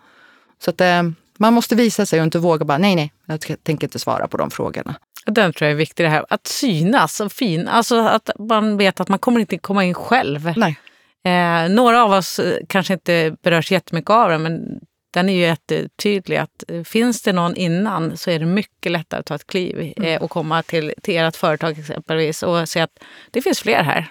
Så 0.63 0.69
att 0.69 0.81
eh, 0.81 1.03
man 1.37 1.53
måste 1.53 1.75
visa 1.75 2.05
sig 2.05 2.19
och 2.19 2.23
inte 2.23 2.39
våga 2.39 2.65
bara, 2.65 2.77
nej, 2.77 2.95
nej, 2.95 3.13
jag 3.25 3.63
tänker 3.63 3.87
inte 3.87 3.99
svara 3.99 4.27
på 4.27 4.37
de 4.37 4.51
frågorna. 4.51 4.95
Den 5.25 5.53
tror 5.53 5.65
jag 5.65 5.71
är 5.71 5.77
viktig, 5.77 6.05
det 6.05 6.09
här 6.09 6.25
att 6.29 6.47
synas 6.47 7.19
och 7.19 7.31
fin. 7.31 7.67
Alltså 7.67 7.99
att 7.99 8.29
man 8.39 8.77
vet 8.77 8.99
att 8.99 9.09
man 9.09 9.19
kommer 9.19 9.39
inte 9.39 9.57
komma 9.57 9.85
in 9.85 9.93
själv. 9.93 10.53
Nej. 10.55 10.77
Eh, 11.23 11.69
några 11.69 12.03
av 12.03 12.11
oss 12.11 12.39
eh, 12.39 12.57
kanske 12.69 12.93
inte 12.93 13.35
berörs 13.43 13.71
jättemycket 13.71 14.09
av 14.09 14.29
den, 14.29 14.43
men 14.43 14.79
den 15.13 15.29
är 15.29 15.33
ju 15.33 15.39
jättetydlig 15.39 16.37
att 16.37 16.63
eh, 16.67 16.83
finns 16.83 17.21
det 17.21 17.33
någon 17.33 17.55
innan 17.55 18.17
så 18.17 18.31
är 18.31 18.39
det 18.39 18.45
mycket 18.45 18.91
lättare 18.91 19.19
att 19.19 19.25
ta 19.25 19.35
ett 19.35 19.47
kliv 19.47 19.93
eh, 20.03 20.21
och 20.21 20.29
komma 20.29 20.63
till, 20.63 20.93
till 21.03 21.17
ert 21.17 21.35
företag 21.35 21.79
exempelvis 21.79 22.43
och 22.43 22.69
se 22.69 22.79
att 22.79 23.03
det 23.31 23.41
finns 23.41 23.59
fler 23.59 23.83
här. 23.83 24.07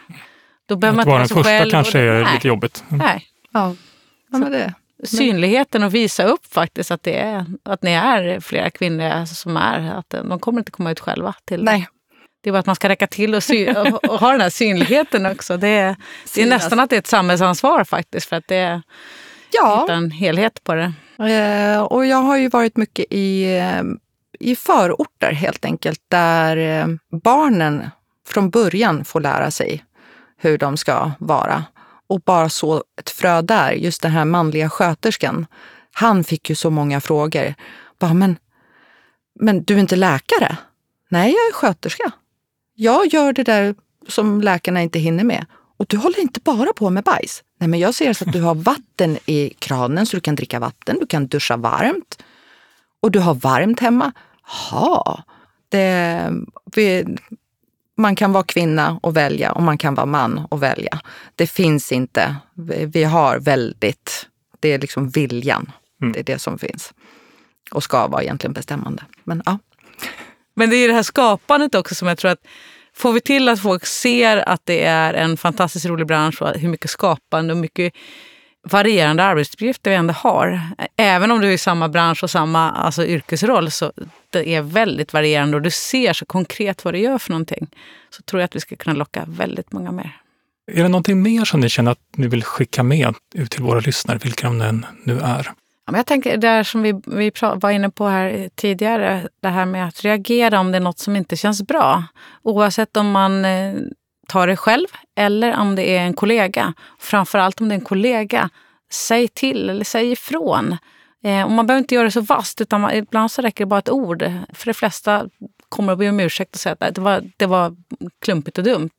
Då 0.67 0.77
behöver 0.77 0.97
man 0.97 1.01
Att 1.01 1.07
inte 1.07 1.11
vara 1.11 1.19
den 1.19 1.29
första 1.29 1.51
själv. 1.51 1.71
kanske 1.71 1.99
och, 1.99 2.17
är 2.17 2.25
nej, 2.25 2.35
lite 2.35 2.49
jobbigt. 2.49 2.85
Mm. 2.91 3.07
nej. 3.07 3.27
Ja, 3.53 3.75
ja 4.33 4.39
men 4.39 4.53
det. 4.53 4.75
Synligheten 5.05 5.83
och 5.83 5.95
visa 5.95 6.25
upp 6.25 6.47
faktiskt 6.47 6.91
att, 6.91 7.03
det 7.03 7.19
är, 7.19 7.45
att 7.63 7.83
ni 7.83 7.93
är 7.93 8.41
flera 8.41 8.71
kvinnor 8.71 9.25
som 9.25 9.57
är. 9.57 9.91
Att 9.99 10.15
eh, 10.15 10.25
de 10.25 10.39
kommer 10.39 10.59
inte 10.61 10.71
komma 10.71 10.91
ut 10.91 11.01
själva. 11.01 11.35
till 11.45 11.65
Nej. 11.65 11.89
Det 12.43 12.51
är 12.51 12.53
bara 12.53 12.59
att 12.59 12.67
man 12.67 12.77
ska 12.77 12.89
räcka 12.89 13.07
till 13.07 13.35
och, 13.35 13.43
sy- 13.43 13.71
och, 13.75 14.05
och 14.05 14.21
ha 14.21 14.33
den 14.33 14.41
här 14.41 14.51
synligheten 14.51 15.27
också. 15.27 15.57
Det 15.57 15.69
är, 15.69 15.97
det 16.35 16.43
är 16.43 16.47
nästan 16.47 16.81
att 16.81 16.91
det 16.91 16.97
är 16.97 16.99
ett 16.99 17.07
samhällsansvar 17.07 17.85
faktiskt 17.85 18.29
för 18.29 18.37
att 18.37 18.49
det 18.49 18.57
är 18.57 18.83
Ja, 19.53 19.81
hitta 19.81 19.95
en 19.95 20.11
helhet 20.11 20.65
på 20.65 20.75
det. 20.75 20.93
Eh, 21.33 21.83
och 21.83 22.07
jag 22.07 22.17
har 22.17 22.37
ju 22.37 22.49
varit 22.49 22.77
mycket 22.77 23.07
i, 23.11 23.57
eh, 23.59 23.83
i 24.41 24.57
förorter 24.57 25.33
helt 25.33 25.65
enkelt, 25.65 26.01
där 26.09 26.87
barnen 27.25 27.91
från 28.29 28.51
början 28.51 29.05
får 29.05 29.21
lära 29.21 29.51
sig 29.51 29.85
hur 30.37 30.59
de 30.59 30.77
ska 30.77 31.11
vara. 31.19 31.65
Och 32.11 32.21
bara 32.21 32.49
så 32.49 32.85
ett 33.01 33.11
frö 33.11 33.43
där, 33.43 33.73
just 33.73 34.03
den 34.03 34.11
här 34.11 34.25
manliga 34.25 34.71
sköterskan, 34.71 35.47
han 35.93 36.25
fick 36.25 36.51
ju 36.51 36.57
så 36.57 36.71
många 36.71 37.01
frågor. 37.01 37.55
Bara, 37.99 38.15
men, 38.15 38.37
men 39.41 39.63
du 39.65 39.75
är 39.75 39.79
inte 39.79 39.97
läkare? 39.97 40.57
Nej, 41.09 41.31
jag 41.31 41.49
är 41.49 41.53
sköterska. 41.53 42.13
Jag 42.75 43.07
gör 43.07 43.33
det 43.33 43.43
där 43.43 43.75
som 44.09 44.41
läkarna 44.41 44.83
inte 44.83 44.99
hinner 44.99 45.25
med. 45.25 45.47
Och 45.77 45.87
du 45.89 45.97
håller 45.97 46.21
inte 46.21 46.41
bara 46.41 46.73
på 46.73 46.91
med 46.91 47.05
bajs. 47.05 47.43
Nej, 47.59 47.69
men 47.69 47.81
jag 47.81 47.95
ser 47.95 48.13
så 48.13 48.25
att 48.25 48.33
du 48.33 48.43
har 48.43 48.55
vatten 48.55 49.19
i 49.27 49.51
kranen 49.59 50.07
så 50.07 50.17
du 50.17 50.21
kan 50.21 50.35
dricka 50.35 50.59
vatten. 50.59 50.97
Du 51.01 51.07
kan 51.07 51.27
duscha 51.27 51.57
varmt. 51.57 52.23
Och 53.01 53.11
du 53.11 53.19
har 53.19 53.35
varmt 53.35 53.81
hemma. 53.81 54.13
Jaha. 54.47 55.23
Det, 55.69 56.31
vi, 56.75 57.17
man 58.01 58.17
kan 58.17 58.33
vara 58.33 58.45
kvinna 58.45 59.01
och 59.03 59.17
välja 59.17 59.53
och 59.53 59.63
man 59.63 59.79
kan 59.79 59.95
vara 59.95 60.07
man 60.07 60.47
och 60.49 60.63
välja. 60.63 61.01
Det 61.35 61.47
finns 61.47 61.93
inte. 61.93 62.37
Vi, 62.87 63.05
har 63.05 63.39
väldigt, 63.39 64.27
det 64.61 64.73
är 64.73 64.79
liksom 64.79 65.09
viljan. 65.09 65.73
Mm. 66.03 66.13
Det 66.13 66.21
är 66.21 66.25
det 66.25 66.39
som 66.39 66.59
finns. 66.59 66.93
Och 67.71 67.83
ska 67.83 68.07
vara 68.07 68.23
egentligen 68.23 68.53
bestämmande. 68.53 69.03
Men 69.25 69.43
ja. 69.47 69.59
Men 70.55 70.71
det 70.71 70.77
är 70.77 70.89
det 70.89 70.95
här 70.95 71.03
skapandet 71.03 71.75
också 71.75 71.95
som 71.95 72.09
jag 72.09 72.19
tror 72.19 72.31
att 72.31 72.47
får 72.95 73.13
vi 73.13 73.21
till 73.21 73.49
att 73.49 73.63
folk 73.63 73.87
ser 73.87 74.49
att 74.49 74.61
det 74.65 74.85
är 74.85 75.15
en 75.15 75.37
fantastiskt 75.37 75.87
rolig 75.87 76.07
bransch 76.07 76.43
och 76.43 76.55
hur 76.55 76.69
mycket 76.69 76.91
skapande 76.91 77.53
och 77.53 77.59
mycket 77.59 77.95
varierande 78.63 79.25
arbetsuppgifter 79.25 79.91
vi 79.91 79.97
ändå 79.97 80.13
har. 80.13 80.61
Även 80.97 81.31
om 81.31 81.41
du 81.41 81.49
är 81.49 81.53
i 81.53 81.59
samma 81.59 81.89
bransch 81.89 82.25
och 82.25 82.31
samma 82.31 82.71
alltså, 82.71 83.07
yrkesroll 83.07 83.71
så 83.71 83.93
det 84.31 84.55
är 84.55 84.63
väldigt 84.63 85.13
varierande 85.13 85.57
och 85.57 85.63
du 85.63 85.71
ser 85.71 86.13
så 86.13 86.27
konkret 86.27 86.85
vad 86.85 86.95
du 86.95 86.99
gör 86.99 87.19
för 87.19 87.31
någonting. 87.31 87.67
Så 88.11 88.23
tror 88.23 88.41
jag 88.41 88.45
att 88.45 88.57
vi 88.57 88.61
ska 88.61 88.77
kunna 88.77 88.97
locka 88.97 89.25
väldigt 89.29 89.73
många 89.73 89.93
mer. 89.93 90.17
Är 90.73 90.83
det 90.83 90.89
någonting 90.89 91.23
mer 91.23 91.45
som 91.45 91.61
ni 91.61 91.69
känner 91.69 91.91
att 91.91 91.99
ni 92.17 92.29
vill 92.29 92.45
skicka 92.45 92.83
med 92.83 93.15
ut 93.35 93.51
till 93.51 93.63
våra 93.63 93.81
lyssnare, 93.81 94.19
vilka 94.23 94.47
de 94.47 94.61
än 94.61 94.87
nu 95.05 95.21
är? 95.21 95.53
Ja, 95.87 95.93
men 95.93 95.99
jag 95.99 96.07
tänker 96.07 96.37
det 96.37 96.49
här 96.49 96.63
som 96.63 96.83
vi, 96.83 97.01
vi 97.07 97.33
var 97.41 97.71
inne 97.71 97.91
på 97.91 98.09
här 98.09 98.51
tidigare, 98.55 99.29
det 99.43 99.49
här 99.49 99.67
med 99.67 99.89
att 99.89 100.05
reagera 100.05 100.61
om 100.61 100.73
det 100.73 100.79
är 100.79 100.81
något 100.81 100.99
som 100.99 101.17
inte 101.17 101.37
känns 101.37 101.63
bra. 101.63 102.05
Oavsett 102.43 102.97
om 102.97 103.11
man 103.11 103.45
ta 104.31 104.47
det 104.47 104.57
själv 104.57 104.87
eller 105.17 105.59
om 105.59 105.77
det 105.77 105.97
är 105.97 106.01
en 106.01 106.15
kollega. 106.15 106.75
Framförallt 106.99 107.61
om 107.61 107.69
det 107.69 107.75
är 107.75 107.79
en 107.79 107.85
kollega, 107.85 108.51
säg 108.93 109.29
till 109.29 109.71
eller 109.71 109.85
säg 109.85 110.13
ifrån. 110.13 110.77
Eh, 111.25 111.43
och 111.43 111.51
man 111.51 111.67
behöver 111.67 111.79
inte 111.83 111.95
göra 111.95 112.05
det 112.05 112.11
så 112.11 112.21
vasst, 112.21 112.61
utan 112.61 112.81
man, 112.81 112.95
ibland 112.95 113.31
så 113.31 113.43
räcker 113.43 113.65
det 113.65 113.69
bara 113.69 113.79
ett 113.79 113.91
ord. 113.91 114.23
För 114.53 114.67
de 114.67 114.75
flesta 114.75 115.29
kommer 115.69 115.93
att 115.93 115.99
be 115.99 116.09
om 116.09 116.21
ursäkt 116.21 116.55
och 116.55 116.61
säga 116.61 116.77
att 116.79 116.95
det 116.95 117.01
var, 117.01 117.31
det 117.37 117.47
var 117.47 117.77
klumpigt 118.21 118.59
och 118.59 118.65
dumt. 118.65 118.91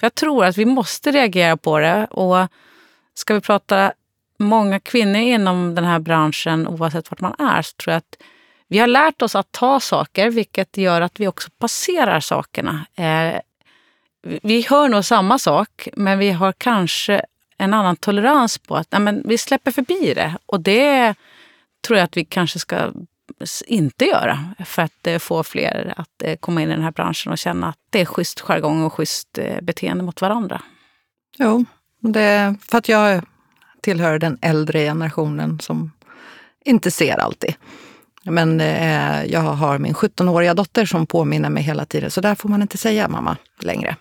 För 0.00 0.06
jag 0.06 0.14
tror 0.14 0.44
att 0.44 0.58
vi 0.58 0.64
måste 0.64 1.10
reagera 1.10 1.56
på 1.56 1.78
det. 1.78 2.06
Och 2.10 2.48
ska 3.14 3.34
vi 3.34 3.40
prata 3.40 3.92
många 4.38 4.80
kvinnor 4.80 5.20
inom 5.20 5.74
den 5.74 5.84
här 5.84 5.98
branschen, 5.98 6.68
oavsett 6.68 7.10
vart 7.10 7.20
man 7.20 7.34
är, 7.38 7.62
så 7.62 7.76
tror 7.76 7.92
jag 7.92 7.98
att 7.98 8.16
vi 8.68 8.78
har 8.78 8.86
lärt 8.86 9.22
oss 9.22 9.34
att 9.34 9.52
ta 9.52 9.80
saker, 9.80 10.30
vilket 10.30 10.76
gör 10.76 11.00
att 11.00 11.20
vi 11.20 11.28
också 11.28 11.50
passerar 11.58 12.20
sakerna. 12.20 12.86
Eh, 12.96 13.40
vi 14.42 14.66
hör 14.70 14.88
nog 14.88 15.04
samma 15.04 15.38
sak, 15.38 15.88
men 15.92 16.18
vi 16.18 16.30
har 16.30 16.52
kanske 16.52 17.22
en 17.58 17.74
annan 17.74 17.96
tolerans 17.96 18.58
på 18.58 18.76
att 18.76 18.92
nej, 18.92 19.00
men 19.00 19.22
vi 19.24 19.38
släpper 19.38 19.70
förbi 19.70 20.14
det. 20.14 20.36
Och 20.46 20.60
det 20.60 21.14
tror 21.86 21.98
jag 21.98 22.04
att 22.04 22.16
vi 22.16 22.24
kanske 22.24 22.58
ska 22.58 22.92
inte 23.66 24.04
göra 24.04 24.54
för 24.64 24.82
att 24.82 25.22
få 25.22 25.42
fler 25.42 25.94
att 25.96 26.22
eh, 26.24 26.36
komma 26.36 26.62
in 26.62 26.68
i 26.68 26.72
den 26.72 26.82
här 26.82 26.90
branschen 26.90 27.32
och 27.32 27.38
känna 27.38 27.68
att 27.68 27.78
det 27.90 28.00
är 28.00 28.04
schysst 28.04 28.40
jargong 28.40 28.82
och 28.82 28.92
schysst 28.92 29.38
eh, 29.38 29.60
beteende 29.62 30.04
mot 30.04 30.20
varandra. 30.20 30.62
Jo, 31.38 31.64
det, 32.00 32.54
för 32.68 32.78
att 32.78 32.88
jag 32.88 33.24
tillhör 33.80 34.18
den 34.18 34.38
äldre 34.40 34.78
generationen 34.80 35.60
som 35.60 35.90
inte 36.64 36.90
ser 36.90 37.18
alltid. 37.18 37.54
Men 38.22 38.60
eh, 38.60 39.24
jag 39.24 39.40
har 39.40 39.78
min 39.78 39.94
17-åriga 39.94 40.54
dotter 40.54 40.86
som 40.86 41.06
påminner 41.06 41.50
mig 41.50 41.62
hela 41.62 41.84
tiden. 41.84 42.10
Så 42.10 42.20
där 42.20 42.34
får 42.34 42.48
man 42.48 42.62
inte 42.62 42.78
säga 42.78 43.08
mamma 43.08 43.36
längre. 43.60 43.96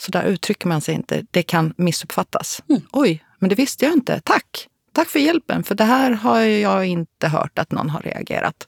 Så 0.00 0.10
där 0.10 0.24
uttrycker 0.24 0.68
man 0.68 0.80
sig 0.80 0.94
inte. 0.94 1.22
Det 1.30 1.42
kan 1.42 1.74
missuppfattas. 1.76 2.62
Mm. 2.68 2.82
Oj, 2.92 3.24
men 3.38 3.48
det 3.48 3.54
visste 3.54 3.84
jag 3.84 3.94
inte. 3.94 4.20
Tack! 4.24 4.68
Tack 4.92 5.08
för 5.08 5.18
hjälpen, 5.18 5.62
för 5.62 5.74
det 5.74 5.84
här 5.84 6.10
har 6.10 6.40
jag 6.40 6.86
inte 6.86 7.28
hört 7.28 7.58
att 7.58 7.72
någon 7.72 7.90
har 7.90 8.00
reagerat. 8.00 8.66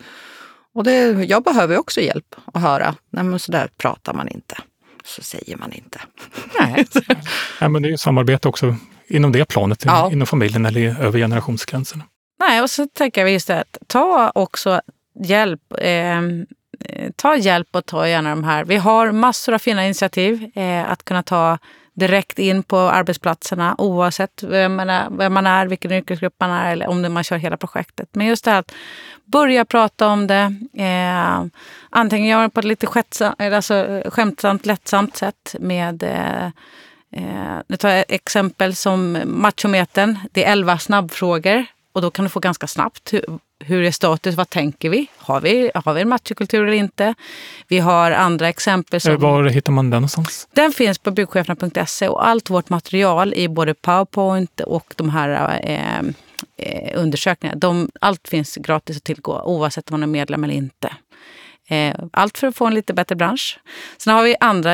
Och 0.75 0.85
det, 0.85 1.25
jag 1.25 1.43
behöver 1.43 1.79
också 1.79 2.01
hjälp 2.01 2.35
att 2.45 2.62
höra. 2.62 2.95
Nej, 3.11 3.25
men 3.25 3.38
så 3.38 3.53
där 3.53 3.69
pratar 3.77 4.14
man 4.14 4.29
inte. 4.29 4.59
Så 5.05 5.23
säger 5.23 5.57
man 5.57 5.73
inte. 5.73 6.01
Nej, 6.61 6.87
Nej 7.61 7.71
men 7.71 7.83
det 7.83 7.88
är 7.93 7.97
samarbete 7.97 8.49
också 8.49 8.77
inom 9.07 9.33
det 9.33 9.45
planet, 9.45 9.85
ja. 9.85 10.12
inom 10.12 10.27
familjen 10.27 10.67
eller 10.67 11.01
över 11.01 11.19
generationsgränserna. 11.19 12.05
Nej, 12.41 12.62
och 12.62 12.71
så 12.71 12.87
tänker 12.87 13.21
jag 13.21 13.31
just 13.31 13.47
det 13.47 13.61
att 13.61 13.79
ta 13.87 14.33
också 14.35 14.81
hjälp. 15.25 15.62
Eh, 15.79 16.23
Eh, 16.81 17.11
ta 17.17 17.37
hjälp 17.37 17.69
och 17.71 17.87
ta 17.87 18.09
gärna 18.09 18.31
de 18.31 18.45
här. 18.45 18.64
Vi 18.64 18.77
har 18.77 19.12
massor 19.12 19.55
av 19.55 19.59
fina 19.59 19.85
initiativ 19.85 20.51
eh, 20.55 20.91
att 20.91 21.05
kunna 21.05 21.23
ta 21.23 21.59
direkt 21.99 22.38
in 22.38 22.62
på 22.62 22.79
arbetsplatserna 22.79 23.75
oavsett 23.79 24.43
vem 24.43 24.77
man 24.77 24.91
är, 24.91 25.11
vem 25.11 25.35
man 25.35 25.47
är 25.47 25.67
vilken 25.67 25.93
yrkesgrupp 25.93 26.35
man 26.41 26.51
är 26.51 26.73
eller 26.73 26.88
om 26.88 27.12
man 27.12 27.25
kör 27.25 27.37
hela 27.37 27.57
projektet. 27.57 28.09
Men 28.12 28.27
just 28.27 28.45
det 28.45 28.51
här 28.51 28.59
att 28.59 28.75
börja 29.25 29.64
prata 29.64 30.09
om 30.09 30.27
det. 30.27 30.55
Eh, 30.75 31.45
antingen 31.91 32.27
göra 32.27 32.43
det 32.43 32.51
på 32.51 32.61
ett 32.61 32.67
lite 32.67 32.87
skämtsamt, 32.87 33.41
alltså 33.41 33.75
eh, 33.75 34.11
skämtsamt, 34.11 34.67
lättsamt 34.67 35.17
sätt 35.17 35.57
med 35.61 36.03
eh, 36.03 36.47
eh, 37.12 37.59
nu 37.69 37.77
tar 37.77 37.88
jag 37.88 37.99
ett 37.99 38.05
exempel 38.09 38.75
som 38.75 39.19
machometern. 39.25 40.19
Det 40.33 40.45
är 40.45 40.53
elva 40.53 40.79
snabbfrågor 40.79 41.67
och 41.93 42.03
då 42.03 42.11
kan 42.11 42.25
du 42.25 42.29
få 42.29 42.41
ganska 42.41 42.67
snabbt 42.67 43.12
hur, 43.64 43.83
är 43.83 43.90
status? 43.90 44.35
Vad 44.35 44.51
tänker 44.51 44.90
vi? 44.90 45.07
Har 45.16 45.40
vi, 45.40 45.71
har 45.75 45.94
vi 45.94 46.01
en 46.01 46.09
machokultur 46.09 46.62
eller 46.62 46.73
inte? 46.73 47.14
Vi 47.68 47.79
har 47.79 48.11
andra 48.11 48.49
exempel. 48.49 49.01
Som, 49.01 49.18
Var 49.18 49.49
hittar 49.49 49.73
man 49.73 49.90
den 49.90 50.01
någonstans? 50.01 50.49
Den 50.53 50.73
finns 50.73 50.99
på 50.99 51.11
byggcheferna.se 51.11 52.09
och 52.09 52.27
allt 52.27 52.51
vårt 52.51 52.68
material 52.68 53.35
i 53.35 53.49
både 53.49 53.75
Powerpoint 53.75 54.61
och 54.61 54.94
de 54.97 55.11
här 55.11 55.61
eh, 55.64 55.99
eh, 56.57 57.01
undersökningarna. 57.01 57.59
De, 57.59 57.90
allt 58.01 58.29
finns 58.29 58.57
gratis 58.57 58.97
att 58.97 59.05
tillgå 59.05 59.42
oavsett 59.42 59.90
om 59.90 59.94
man 59.94 60.03
är 60.03 60.07
medlem 60.12 60.44
eller 60.44 60.55
inte. 60.55 60.90
Eh, 61.71 61.94
allt 62.12 62.38
för 62.38 62.47
att 62.47 62.57
få 62.57 62.66
en 62.66 62.75
lite 62.75 62.94
bättre 62.94 63.16
bransch. 63.16 63.59
Sen 63.99 64.14
har 64.14 64.23
vi 64.23 64.37
andra, 64.40 64.73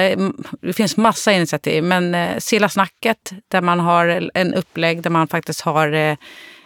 det 0.61 0.73
finns 0.73 0.97
massa 0.97 1.33
initiativ, 1.33 1.85
men 1.85 2.14
eh, 2.14 2.38
Silla 2.38 2.68
snacket 2.68 3.33
där 3.49 3.61
man 3.61 3.81
har 3.81 4.31
en 4.35 4.55
upplägg 4.55 5.03
där 5.03 5.11
man 5.11 5.29
faktiskt 5.29 5.61
har 5.61 5.92
eh, 5.92 6.16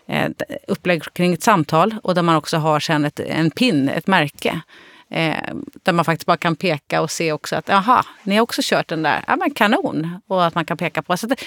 ett 0.08 0.42
upplägg 0.68 1.02
kring 1.12 1.32
ett 1.32 1.42
samtal 1.42 1.94
och 2.02 2.14
där 2.14 2.22
man 2.22 2.36
också 2.36 2.56
har 2.56 2.80
sen 2.80 3.04
ett, 3.04 3.20
en 3.20 3.50
pin, 3.50 3.88
ett 3.88 4.06
märke. 4.06 4.60
Eh, 5.10 5.54
där 5.82 5.92
man 5.92 6.04
faktiskt 6.04 6.26
bara 6.26 6.36
kan 6.36 6.56
peka 6.56 7.00
och 7.00 7.10
se 7.10 7.32
också 7.32 7.56
att 7.56 7.70
aha, 7.70 8.04
ni 8.22 8.34
har 8.34 8.42
också 8.42 8.60
kört 8.64 8.88
den 8.88 9.02
där. 9.02 9.24
Ja 9.26 9.36
men 9.36 9.50
kanon! 9.50 10.20
Och 10.26 10.46
att 10.46 10.54
man 10.54 10.64
kan 10.64 10.76
peka 10.76 11.02
på. 11.02 11.16
Så 11.16 11.32
att, 11.32 11.44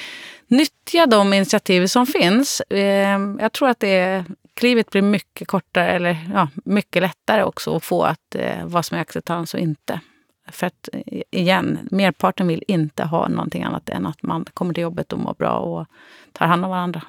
nyttja 0.47 1.05
de 1.05 1.33
initiativ 1.33 1.87
som 1.87 2.05
finns. 2.05 2.61
Eh, 2.61 3.19
jag 3.39 3.51
tror 3.51 3.69
att 3.69 3.79
det 3.79 4.25
klivet 4.53 4.89
blir 4.89 5.01
mycket 5.01 5.47
kortare 5.47 5.91
eller 5.91 6.17
ja, 6.33 6.47
mycket 6.65 7.01
lättare 7.01 7.43
också 7.43 7.75
att 7.75 7.83
få 7.83 8.03
att 8.03 8.35
eh, 8.35 8.65
vad 8.65 8.85
som 8.85 8.97
är 8.97 9.01
acceptans 9.01 9.53
och 9.53 9.59
inte. 9.59 9.99
För 10.47 10.67
att 10.67 10.89
eh, 10.93 11.21
igen, 11.31 11.79
merparten 11.91 12.47
vill 12.47 12.63
inte 12.67 13.03
ha 13.03 13.27
någonting 13.27 13.63
annat 13.63 13.89
än 13.89 14.05
att 14.05 14.23
man 14.23 14.45
kommer 14.53 14.73
till 14.73 14.83
jobbet 14.83 15.13
och 15.13 15.19
mår 15.19 15.33
bra 15.33 15.57
och 15.57 15.87
tar 16.31 16.45
hand 16.45 16.65
om 16.65 16.71
varandra. 16.71 17.01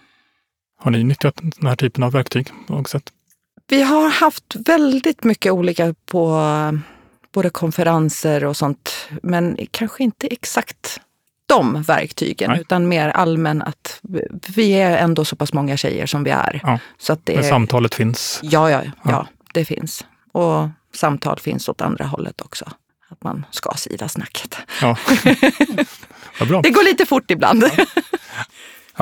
Har 0.82 0.90
ni 0.90 1.04
nyttjat 1.04 1.34
den 1.36 1.68
här 1.68 1.76
typen 1.76 2.04
av 2.04 2.12
verktyg 2.12 2.48
på 2.66 2.72
något 2.72 2.88
sätt? 2.88 3.12
Vi 3.68 3.82
har 3.82 4.08
haft 4.08 4.56
väldigt 4.66 5.24
mycket 5.24 5.52
olika 5.52 5.94
på 6.06 6.42
både 7.32 7.50
konferenser 7.50 8.44
och 8.44 8.56
sånt, 8.56 9.08
men 9.22 9.56
kanske 9.70 10.02
inte 10.02 10.26
exakt 10.26 11.00
de 11.46 11.82
verktygen, 11.82 12.50
Nej. 12.50 12.60
utan 12.60 12.88
mer 12.88 13.08
allmän 13.08 13.62
att 13.62 14.00
vi 14.56 14.72
är 14.72 14.96
ändå 14.96 15.24
så 15.24 15.36
pass 15.36 15.52
många 15.52 15.76
tjejer 15.76 16.06
som 16.06 16.24
vi 16.24 16.30
är. 16.30 16.60
Ja. 16.62 16.78
Så 16.98 17.12
att 17.12 17.26
det, 17.26 17.34
men 17.34 17.44
samtalet 17.44 17.94
finns? 17.94 18.40
Ja, 18.42 18.70
ja, 18.70 18.82
ja, 18.84 18.92
ja, 19.04 19.26
det 19.54 19.64
finns. 19.64 20.04
Och 20.32 20.68
samtal 20.94 21.38
finns 21.38 21.68
åt 21.68 21.80
andra 21.80 22.04
hållet 22.04 22.40
också. 22.40 22.64
Att 23.08 23.22
man 23.22 23.46
ska 23.50 23.74
sida 23.76 24.08
snacket. 24.08 24.56
Ja. 24.80 24.96
Det 26.62 26.70
går 26.70 26.84
lite 26.84 27.06
fort 27.06 27.30
ibland. 27.30 27.64
Ja. 27.76 27.84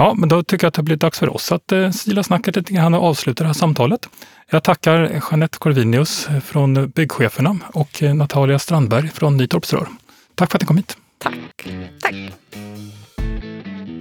Ja, 0.00 0.14
men 0.14 0.28
då 0.28 0.42
tycker 0.42 0.64
jag 0.64 0.68
att 0.68 0.74
det 0.74 0.82
blir 0.82 0.96
dags 0.96 1.18
för 1.18 1.34
oss 1.34 1.52
att 1.52 1.72
eh, 1.72 1.90
sila 1.90 2.22
snacket 2.22 2.56
lite 2.56 2.72
grann 2.72 2.94
och 2.94 3.04
avsluta 3.04 3.44
det 3.44 3.48
här 3.48 3.54
samtalet. 3.54 4.08
Jag 4.50 4.62
tackar 4.62 5.22
Jeanette 5.30 5.58
Corvinius 5.58 6.28
från 6.44 6.88
Byggcheferna 6.88 7.58
och 7.72 8.02
eh, 8.02 8.14
Natalia 8.14 8.58
Strandberg 8.58 9.08
från 9.08 9.36
Nytorps 9.36 9.72
Rör. 9.72 9.88
Tack 10.34 10.50
för 10.50 10.58
att 10.58 10.62
ni 10.62 10.66
kom 10.66 10.76
hit. 10.76 10.96
Tack. 11.18 11.34
Tack. 12.00 12.14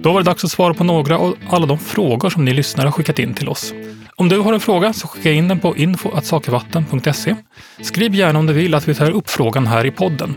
Då 0.02 0.12
var 0.12 0.20
det 0.20 0.24
dags 0.24 0.44
att 0.44 0.50
svara 0.50 0.74
på 0.74 0.84
några 0.84 1.18
av 1.18 1.36
alla 1.50 1.66
de 1.66 1.78
frågor 1.78 2.30
som 2.30 2.44
ni 2.44 2.54
lyssnare 2.54 2.86
har 2.86 2.92
skickat 2.92 3.18
in 3.18 3.34
till 3.34 3.48
oss. 3.48 3.72
Om 4.16 4.28
du 4.28 4.38
har 4.38 4.52
en 4.52 4.60
fråga 4.60 4.92
så 4.92 5.08
skicka 5.08 5.32
in 5.32 5.48
den 5.48 5.60
på 5.60 5.76
info.sakervatten.se. 5.76 7.36
Skriv 7.82 8.14
gärna 8.14 8.38
om 8.38 8.46
du 8.46 8.52
vill 8.52 8.74
att 8.74 8.88
vi 8.88 8.94
tar 8.94 9.10
upp 9.10 9.30
frågan 9.30 9.66
här 9.66 9.86
i 9.86 9.90
podden. 9.90 10.36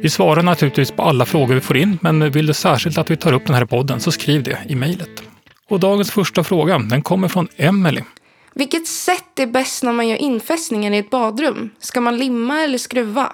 Vi 0.00 0.10
svarar 0.10 0.42
naturligtvis 0.42 0.90
på 0.90 1.02
alla 1.02 1.26
frågor 1.26 1.54
vi 1.54 1.60
får 1.60 1.76
in, 1.76 1.98
men 2.02 2.30
vill 2.30 2.46
du 2.46 2.54
särskilt 2.54 2.98
att 2.98 3.10
vi 3.10 3.16
tar 3.16 3.32
upp 3.32 3.46
den 3.46 3.54
här 3.54 3.64
podden 3.64 4.00
så 4.00 4.12
skriv 4.12 4.42
det 4.42 4.58
i 4.68 4.74
mejlet. 4.74 5.22
Och 5.68 5.80
dagens 5.80 6.10
första 6.10 6.44
fråga, 6.44 6.78
den 6.78 7.02
kommer 7.02 7.28
från 7.28 7.48
Emelie. 7.56 8.04
Vilket 8.54 8.86
sätt 8.86 9.38
är 9.38 9.46
bäst 9.46 9.82
när 9.82 9.92
man 9.92 10.08
gör 10.08 10.16
infästningen 10.16 10.94
i 10.94 10.98
ett 10.98 11.10
badrum? 11.10 11.70
Ska 11.78 12.00
man 12.00 12.16
limma 12.16 12.62
eller 12.62 12.78
skruva? 12.78 13.32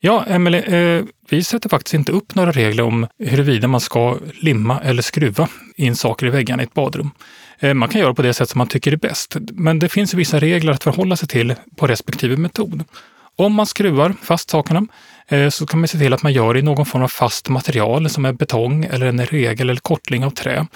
Ja, 0.00 0.24
Emelie, 0.24 0.96
eh, 0.98 1.04
vi 1.28 1.44
sätter 1.44 1.68
faktiskt 1.68 1.94
inte 1.94 2.12
upp 2.12 2.34
några 2.34 2.52
regler 2.52 2.82
om 2.82 3.06
huruvida 3.18 3.68
man 3.68 3.80
ska 3.80 4.18
limma 4.40 4.80
eller 4.80 5.02
skruva 5.02 5.48
in 5.76 5.96
saker 5.96 6.26
i 6.26 6.30
väggarna 6.30 6.62
i 6.62 6.66
ett 6.66 6.74
badrum. 6.74 7.10
Eh, 7.58 7.74
man 7.74 7.88
kan 7.88 8.00
göra 8.00 8.14
på 8.14 8.22
det 8.22 8.34
sätt 8.34 8.48
som 8.48 8.58
man 8.58 8.66
tycker 8.66 8.92
är 8.92 8.96
bäst, 8.96 9.36
men 9.52 9.78
det 9.78 9.88
finns 9.88 10.14
vissa 10.14 10.40
regler 10.40 10.72
att 10.72 10.82
förhålla 10.82 11.16
sig 11.16 11.28
till 11.28 11.54
på 11.76 11.86
respektive 11.86 12.36
metod. 12.36 12.84
Om 13.36 13.52
man 13.52 13.66
skruvar 13.66 14.14
fast 14.22 14.50
sakerna 14.50 14.86
Eh, 15.30 15.48
så 15.48 15.66
kan 15.66 15.80
man 15.80 15.88
se 15.88 15.98
till 15.98 16.12
att 16.12 16.22
man 16.22 16.32
gör 16.32 16.54
det 16.54 16.60
i 16.60 16.62
någon 16.62 16.86
form 16.86 17.02
av 17.02 17.08
fast 17.08 17.48
material 17.48 18.10
som 18.10 18.24
är 18.24 18.32
betong 18.32 18.84
eller 18.84 19.06
en 19.06 19.26
regel 19.26 19.70
eller 19.70 19.80
kortling 19.80 20.24
av 20.24 20.30
trä. 20.30 20.66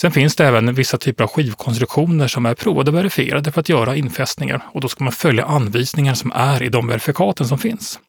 Sen 0.00 0.12
finns 0.12 0.36
det 0.36 0.46
även 0.46 0.74
vissa 0.74 0.98
typer 0.98 1.24
av 1.24 1.30
skivkonstruktioner 1.30 2.28
som 2.28 2.46
är 2.46 2.54
provade 2.54 2.90
och 2.90 2.96
verifierade 2.96 3.52
för 3.52 3.60
att 3.60 3.68
göra 3.68 3.96
infästningar 3.96 4.60
och 4.72 4.80
då 4.80 4.88
ska 4.88 5.04
man 5.04 5.12
följa 5.12 5.44
anvisningar 5.44 6.14
som 6.14 6.32
är 6.34 6.62
i 6.62 6.68
de 6.68 6.86
verifikaten 6.86 7.48
som 7.48 7.58
finns. 7.58 8.00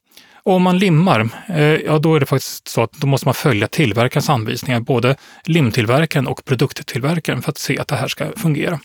Och 0.44 0.54
om 0.54 0.62
man 0.62 0.78
limmar, 0.78 1.30
eh, 1.48 1.64
ja 1.64 2.00
då 2.00 2.16
är 2.16 2.20
det 2.20 2.26
faktiskt 2.26 2.68
så 2.68 2.84
att 2.84 2.92
då 2.92 3.08
måste 3.08 3.28
man 3.28 3.34
följa 3.34 3.68
tillverkarens 3.68 4.30
anvisningar, 4.30 4.80
både 4.80 5.16
limtillverkaren 5.44 6.28
och 6.28 6.46
produkttillverkaren 6.46 7.42
för 7.42 7.52
att 7.52 7.58
se 7.58 7.80
att 7.80 7.88
det 7.88 7.96
här 7.96 8.08
ska 8.08 8.26
fungera. 8.36 8.80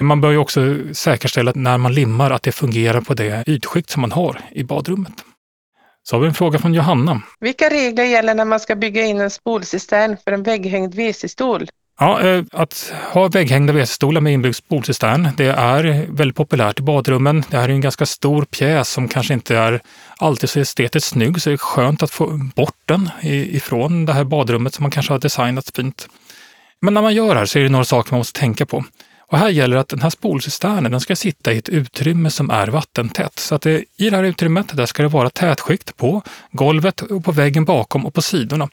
Man 0.00 0.20
bör 0.20 0.30
ju 0.30 0.38
också 0.38 0.76
säkerställa 0.92 1.50
att 1.50 1.56
när 1.56 1.78
man 1.78 1.94
limmar 1.94 2.30
att 2.30 2.42
det 2.42 2.52
fungerar 2.52 3.00
på 3.00 3.14
det 3.14 3.44
ytskikt 3.46 3.90
som 3.90 4.00
man 4.00 4.12
har 4.12 4.40
i 4.50 4.64
badrummet. 4.64 5.24
Så 6.02 6.16
har 6.16 6.20
vi 6.20 6.28
en 6.28 6.34
fråga 6.34 6.58
från 6.58 6.74
Johanna. 6.74 7.22
Vilka 7.40 7.70
regler 7.70 8.04
gäller 8.04 8.34
när 8.34 8.44
man 8.44 8.60
ska 8.60 8.76
bygga 8.76 9.06
in 9.06 9.20
en 9.20 9.30
spolcistern 9.30 10.16
för 10.24 10.32
en 10.32 10.42
vägghängd 10.42 10.94
WC-stol? 10.94 11.68
Ja, 11.98 12.20
eh, 12.20 12.44
att 12.52 12.92
ha 13.12 13.28
vägghängda 13.28 13.72
WC-stolar 13.72 14.20
med 14.20 14.32
inbyggd 14.32 14.56
spolcistern, 14.56 15.28
det 15.36 15.46
är 15.46 16.06
väldigt 16.08 16.36
populärt 16.36 16.78
i 16.78 16.82
badrummen. 16.82 17.44
Det 17.50 17.56
här 17.56 17.68
är 17.68 17.72
en 17.72 17.80
ganska 17.80 18.06
stor 18.06 18.44
pjäs 18.44 18.88
som 18.88 19.08
kanske 19.08 19.34
inte 19.34 19.56
är 19.56 19.80
alltid 20.16 20.50
så 20.50 20.60
estetiskt 20.60 21.08
snygg, 21.08 21.42
så 21.42 21.50
det 21.50 21.54
är 21.54 21.56
skönt 21.56 22.02
att 22.02 22.10
få 22.10 22.50
bort 22.56 22.76
den 22.84 23.10
ifrån 23.22 24.06
det 24.06 24.12
här 24.12 24.24
badrummet 24.24 24.74
som 24.74 24.82
man 24.82 24.90
kanske 24.90 25.12
har 25.12 25.18
designat 25.18 25.70
fint. 25.76 26.08
Men 26.80 26.94
när 26.94 27.02
man 27.02 27.14
gör 27.14 27.34
det 27.34 27.38
här 27.40 27.46
så 27.46 27.58
är 27.58 27.62
det 27.62 27.68
några 27.68 27.84
saker 27.84 28.12
man 28.12 28.18
måste 28.18 28.40
tänka 28.40 28.66
på. 28.66 28.84
Och 29.30 29.38
här 29.38 29.48
gäller 29.48 29.76
att 29.76 29.88
den 29.88 30.00
här 30.02 30.10
spolcisternen 30.10 30.90
den 30.90 31.00
ska 31.00 31.16
sitta 31.16 31.52
i 31.52 31.58
ett 31.58 31.68
utrymme 31.68 32.30
som 32.30 32.50
är 32.50 32.68
vattentätt. 32.68 33.38
Så 33.38 33.54
att 33.54 33.62
det, 33.62 33.84
i 33.96 34.10
det 34.10 34.16
här 34.16 34.24
utrymmet 34.24 34.76
där 34.76 34.86
ska 34.86 35.02
det 35.02 35.08
vara 35.08 35.30
tätskikt 35.30 35.96
på 35.96 36.22
golvet, 36.52 37.00
och 37.00 37.24
på 37.24 37.32
väggen 37.32 37.64
bakom 37.64 38.06
och 38.06 38.14
på 38.14 38.22
sidorna. 38.22 38.68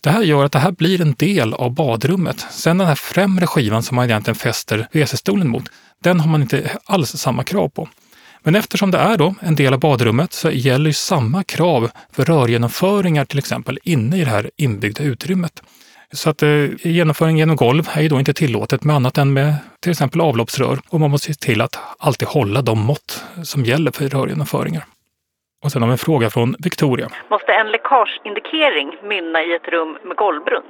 Det 0.00 0.10
här 0.10 0.22
gör 0.22 0.44
att 0.44 0.52
det 0.52 0.58
här 0.58 0.72
blir 0.72 1.00
en 1.00 1.14
del 1.18 1.54
av 1.54 1.74
badrummet. 1.74 2.46
Sen 2.50 2.78
den 2.78 2.86
här 2.86 2.94
främre 2.94 3.46
skivan 3.46 3.82
som 3.82 3.94
man 3.94 4.04
egentligen 4.04 4.34
fäster 4.34 4.88
WC-stolen 4.92 5.48
mot, 5.48 5.64
den 6.02 6.20
har 6.20 6.30
man 6.30 6.42
inte 6.42 6.70
alls 6.84 7.10
samma 7.10 7.44
krav 7.44 7.68
på. 7.68 7.88
Men 8.42 8.54
eftersom 8.54 8.90
det 8.90 8.98
är 8.98 9.16
då 9.16 9.34
en 9.40 9.54
del 9.54 9.72
av 9.72 9.80
badrummet 9.80 10.32
så 10.32 10.50
gäller 10.50 10.86
ju 10.86 10.94
samma 10.94 11.44
krav 11.44 11.90
för 12.12 12.24
rörgenomföringar 12.24 13.24
till 13.24 13.38
exempel 13.38 13.78
inne 13.82 14.16
i 14.16 14.24
det 14.24 14.30
här 14.30 14.50
inbyggda 14.56 15.02
utrymmet. 15.04 15.62
Så 16.12 16.30
att 16.30 16.42
eh, 16.42 16.66
genomföring 16.82 17.38
genom 17.38 17.56
golv 17.56 17.88
är 17.94 18.02
ju 18.02 18.08
då 18.08 18.18
inte 18.18 18.34
tillåtet 18.34 18.84
med 18.84 18.96
annat 18.96 19.18
än 19.18 19.32
med 19.32 19.54
till 19.80 19.90
exempel 19.90 20.20
avloppsrör 20.20 20.78
och 20.88 21.00
man 21.00 21.10
måste 21.10 21.26
se 21.26 21.46
till 21.46 21.60
att 21.60 21.78
alltid 21.98 22.28
hålla 22.28 22.62
de 22.62 22.78
mått 22.78 23.24
som 23.42 23.64
gäller 23.64 23.90
för 23.90 24.08
rörgenomföringar. 24.08 24.84
Och 25.64 25.72
sen 25.72 25.82
har 25.82 25.88
vi 25.88 25.92
en 25.92 25.98
fråga 25.98 26.30
från 26.30 26.56
Victoria. 26.58 27.08
Måste 27.30 27.52
en 27.52 27.70
läckageindikering 27.70 28.88
mynna 29.08 29.42
i 29.42 29.54
ett 29.54 29.68
rum 29.68 29.96
med 30.04 30.16
golvbrunn? 30.16 30.62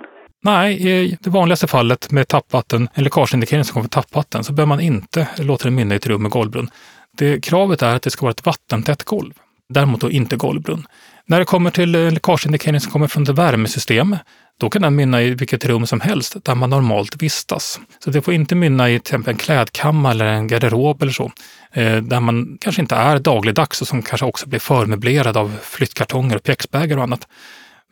Nej, 0.44 0.88
i 0.88 1.16
det 1.20 1.30
vanligaste 1.30 1.66
fallet 1.66 2.10
med 2.10 2.28
tappvatten, 2.28 2.88
en 2.94 3.04
läckageindikering 3.04 3.64
som 3.64 3.72
kommer 3.72 3.84
från 3.84 4.02
tappvatten, 4.02 4.44
så 4.44 4.52
bör 4.52 4.66
man 4.66 4.80
inte 4.80 5.28
låta 5.38 5.64
det 5.64 5.70
mynna 5.70 5.94
i 5.94 5.96
ett 5.96 6.06
rum 6.06 6.22
med 6.22 6.30
golvbrunn. 6.30 6.70
Det, 7.18 7.44
kravet 7.44 7.82
är 7.82 7.96
att 7.96 8.02
det 8.02 8.10
ska 8.10 8.22
vara 8.22 8.30
ett 8.30 8.46
vattentätt 8.46 9.04
golv. 9.04 9.32
Däremot 9.68 10.00
då 10.00 10.10
inte 10.10 10.36
golvbrunn. 10.36 10.86
När 11.26 11.38
det 11.38 11.44
kommer 11.44 11.70
till 11.70 11.94
eh, 11.94 12.12
läckageindikering 12.12 12.80
som 12.80 12.92
kommer 12.92 13.06
från 13.06 13.22
ett 13.22 13.28
värmesystem, 13.28 14.16
då 14.60 14.70
kan 14.70 14.82
den 14.82 14.94
mynna 14.94 15.22
i 15.22 15.34
vilket 15.34 15.64
rum 15.64 15.86
som 15.86 16.00
helst 16.00 16.36
där 16.44 16.54
man 16.54 16.70
normalt 16.70 17.22
vistas. 17.22 17.80
Så 18.04 18.10
det 18.10 18.22
får 18.22 18.34
inte 18.34 18.54
mynna 18.54 18.90
i 18.90 18.92
till 18.92 19.00
exempel 19.00 19.32
en 19.32 19.38
klädkammare 19.38 20.12
eller 20.12 20.24
en 20.24 20.48
garderob 20.48 21.02
eller 21.02 21.12
så, 21.12 21.32
eh, 21.72 21.96
där 21.96 22.20
man 22.20 22.58
kanske 22.60 22.82
inte 22.82 22.94
är 22.94 23.18
dagligdags 23.18 23.80
och 23.80 23.88
som 23.88 24.02
kanske 24.02 24.26
också 24.26 24.48
blir 24.48 24.60
förmöblerad 24.60 25.36
av 25.36 25.56
flyttkartonger 25.62 26.36
och 26.36 26.42
pjäxbägar 26.42 26.96
och 26.96 27.02
annat. 27.02 27.28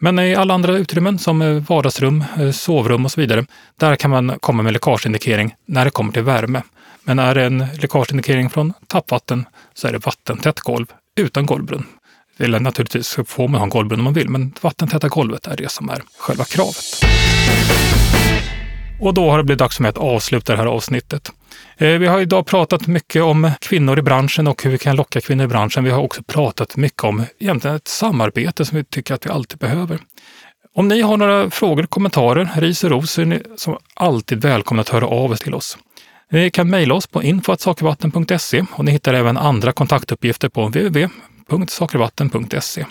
Men 0.01 0.19
i 0.19 0.35
alla 0.35 0.55
andra 0.55 0.73
utrymmen 0.73 1.19
som 1.19 1.43
eh, 1.43 1.49
vardagsrum, 1.49 2.25
sovrum 2.53 3.05
och 3.05 3.12
så 3.12 3.21
vidare, 3.21 3.47
där 3.79 3.97
kan 3.97 4.11
man 4.11 4.38
komma 4.40 4.62
med 4.62 4.73
läckageindikering 4.73 5.55
när 5.66 5.85
det 5.85 5.90
kommer 5.90 6.12
till 6.12 6.23
värme. 6.23 6.62
Men 7.05 7.19
är 7.19 7.35
det 7.35 7.45
en 7.45 7.66
läckageindikering 7.83 8.51
från 8.51 8.73
tappvatten 8.87 9.45
så 9.75 9.88
är 9.88 9.93
det 9.93 10.07
vattentätt 10.07 10.61
golv 10.61 10.87
utan 11.16 11.47
golvbrunn. 11.47 11.87
Eller 12.40 12.61
naturligtvis 12.61 13.18
får 13.26 13.48
man 13.48 13.61
ha 13.61 13.64
en 13.64 13.70
golvbrunn 13.70 14.00
om 14.00 14.05
man 14.05 14.14
vill, 14.14 14.29
men 14.29 14.55
vattentäta 14.61 15.09
golvet 15.09 15.46
är 15.46 15.57
det 15.57 15.70
som 15.70 15.88
är 15.88 16.03
själva 16.18 16.44
kravet. 16.44 17.05
Och 19.00 19.14
då 19.14 19.31
har 19.31 19.38
det 19.38 19.44
blivit 19.44 19.59
dags 19.59 19.76
för 19.76 19.83
mig 19.83 19.88
att 19.88 19.98
avsluta 19.98 20.53
det 20.53 20.59
här 20.59 20.66
avsnittet. 20.66 21.33
Eh, 21.76 21.88
vi 21.88 22.07
har 22.07 22.20
idag 22.20 22.46
pratat 22.46 22.87
mycket 22.87 23.22
om 23.22 23.50
kvinnor 23.61 23.98
i 23.98 24.03
branschen 24.03 24.46
och 24.46 24.62
hur 24.62 24.70
vi 24.70 24.79
kan 24.79 24.96
locka 24.96 25.20
kvinnor 25.20 25.44
i 25.44 25.48
branschen. 25.48 25.85
Vi 25.85 25.90
har 25.90 26.03
också 26.03 26.22
pratat 26.22 26.76
mycket 26.76 27.05
om 27.05 27.24
egentligen 27.38 27.76
ett 27.76 27.88
samarbete 27.88 28.64
som 28.64 28.79
vi 28.79 28.85
tycker 28.85 29.14
att 29.14 29.26
vi 29.26 29.31
alltid 29.31 29.59
behöver. 29.59 29.98
Om 30.74 30.88
ni 30.88 31.00
har 31.00 31.16
några 31.16 31.50
frågor, 31.50 31.83
kommentarer, 31.83 32.48
ris 32.57 32.85
och 32.85 32.90
ros 32.90 33.11
så 33.11 33.20
är 33.20 33.26
ni 33.26 33.42
som 33.57 33.79
alltid 33.94 34.42
välkomna 34.42 34.81
att 34.81 34.88
höra 34.88 35.07
av 35.07 35.33
er 35.33 35.37
till 35.37 35.55
oss. 35.55 35.79
Ni 36.31 36.50
kan 36.50 36.70
mejla 36.70 36.94
oss 36.94 37.07
på 37.07 37.22
info.sakervatten.se 37.22 38.64
och 38.72 38.85
ni 38.85 38.92
hittar 38.92 39.14
även 39.14 39.37
andra 39.37 39.72
kontaktuppgifter 39.72 40.48
på 40.48 40.68
www.sakervatten.se. 41.50 42.86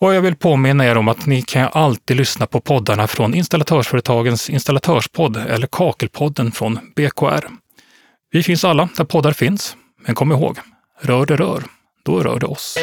Och 0.00 0.14
jag 0.14 0.22
vill 0.22 0.36
påminna 0.36 0.86
er 0.86 0.96
om 0.96 1.08
att 1.08 1.26
ni 1.26 1.42
kan 1.42 1.68
alltid 1.72 2.16
lyssna 2.16 2.46
på 2.46 2.60
poddarna 2.60 3.06
från 3.06 3.34
installatörsföretagens 3.34 4.50
installatörspodd 4.50 5.36
eller 5.36 5.66
Kakelpodden 5.66 6.52
från 6.52 6.78
BKR. 6.96 7.48
Vi 8.30 8.42
finns 8.42 8.64
alla 8.64 8.88
där 8.96 9.04
poddar 9.04 9.32
finns, 9.32 9.76
men 10.06 10.14
kom 10.14 10.32
ihåg, 10.32 10.58
rör 11.00 11.26
det 11.26 11.36
rör, 11.36 11.62
då 12.04 12.22
rör 12.22 12.38
det 12.38 12.46
oss. 12.46 12.76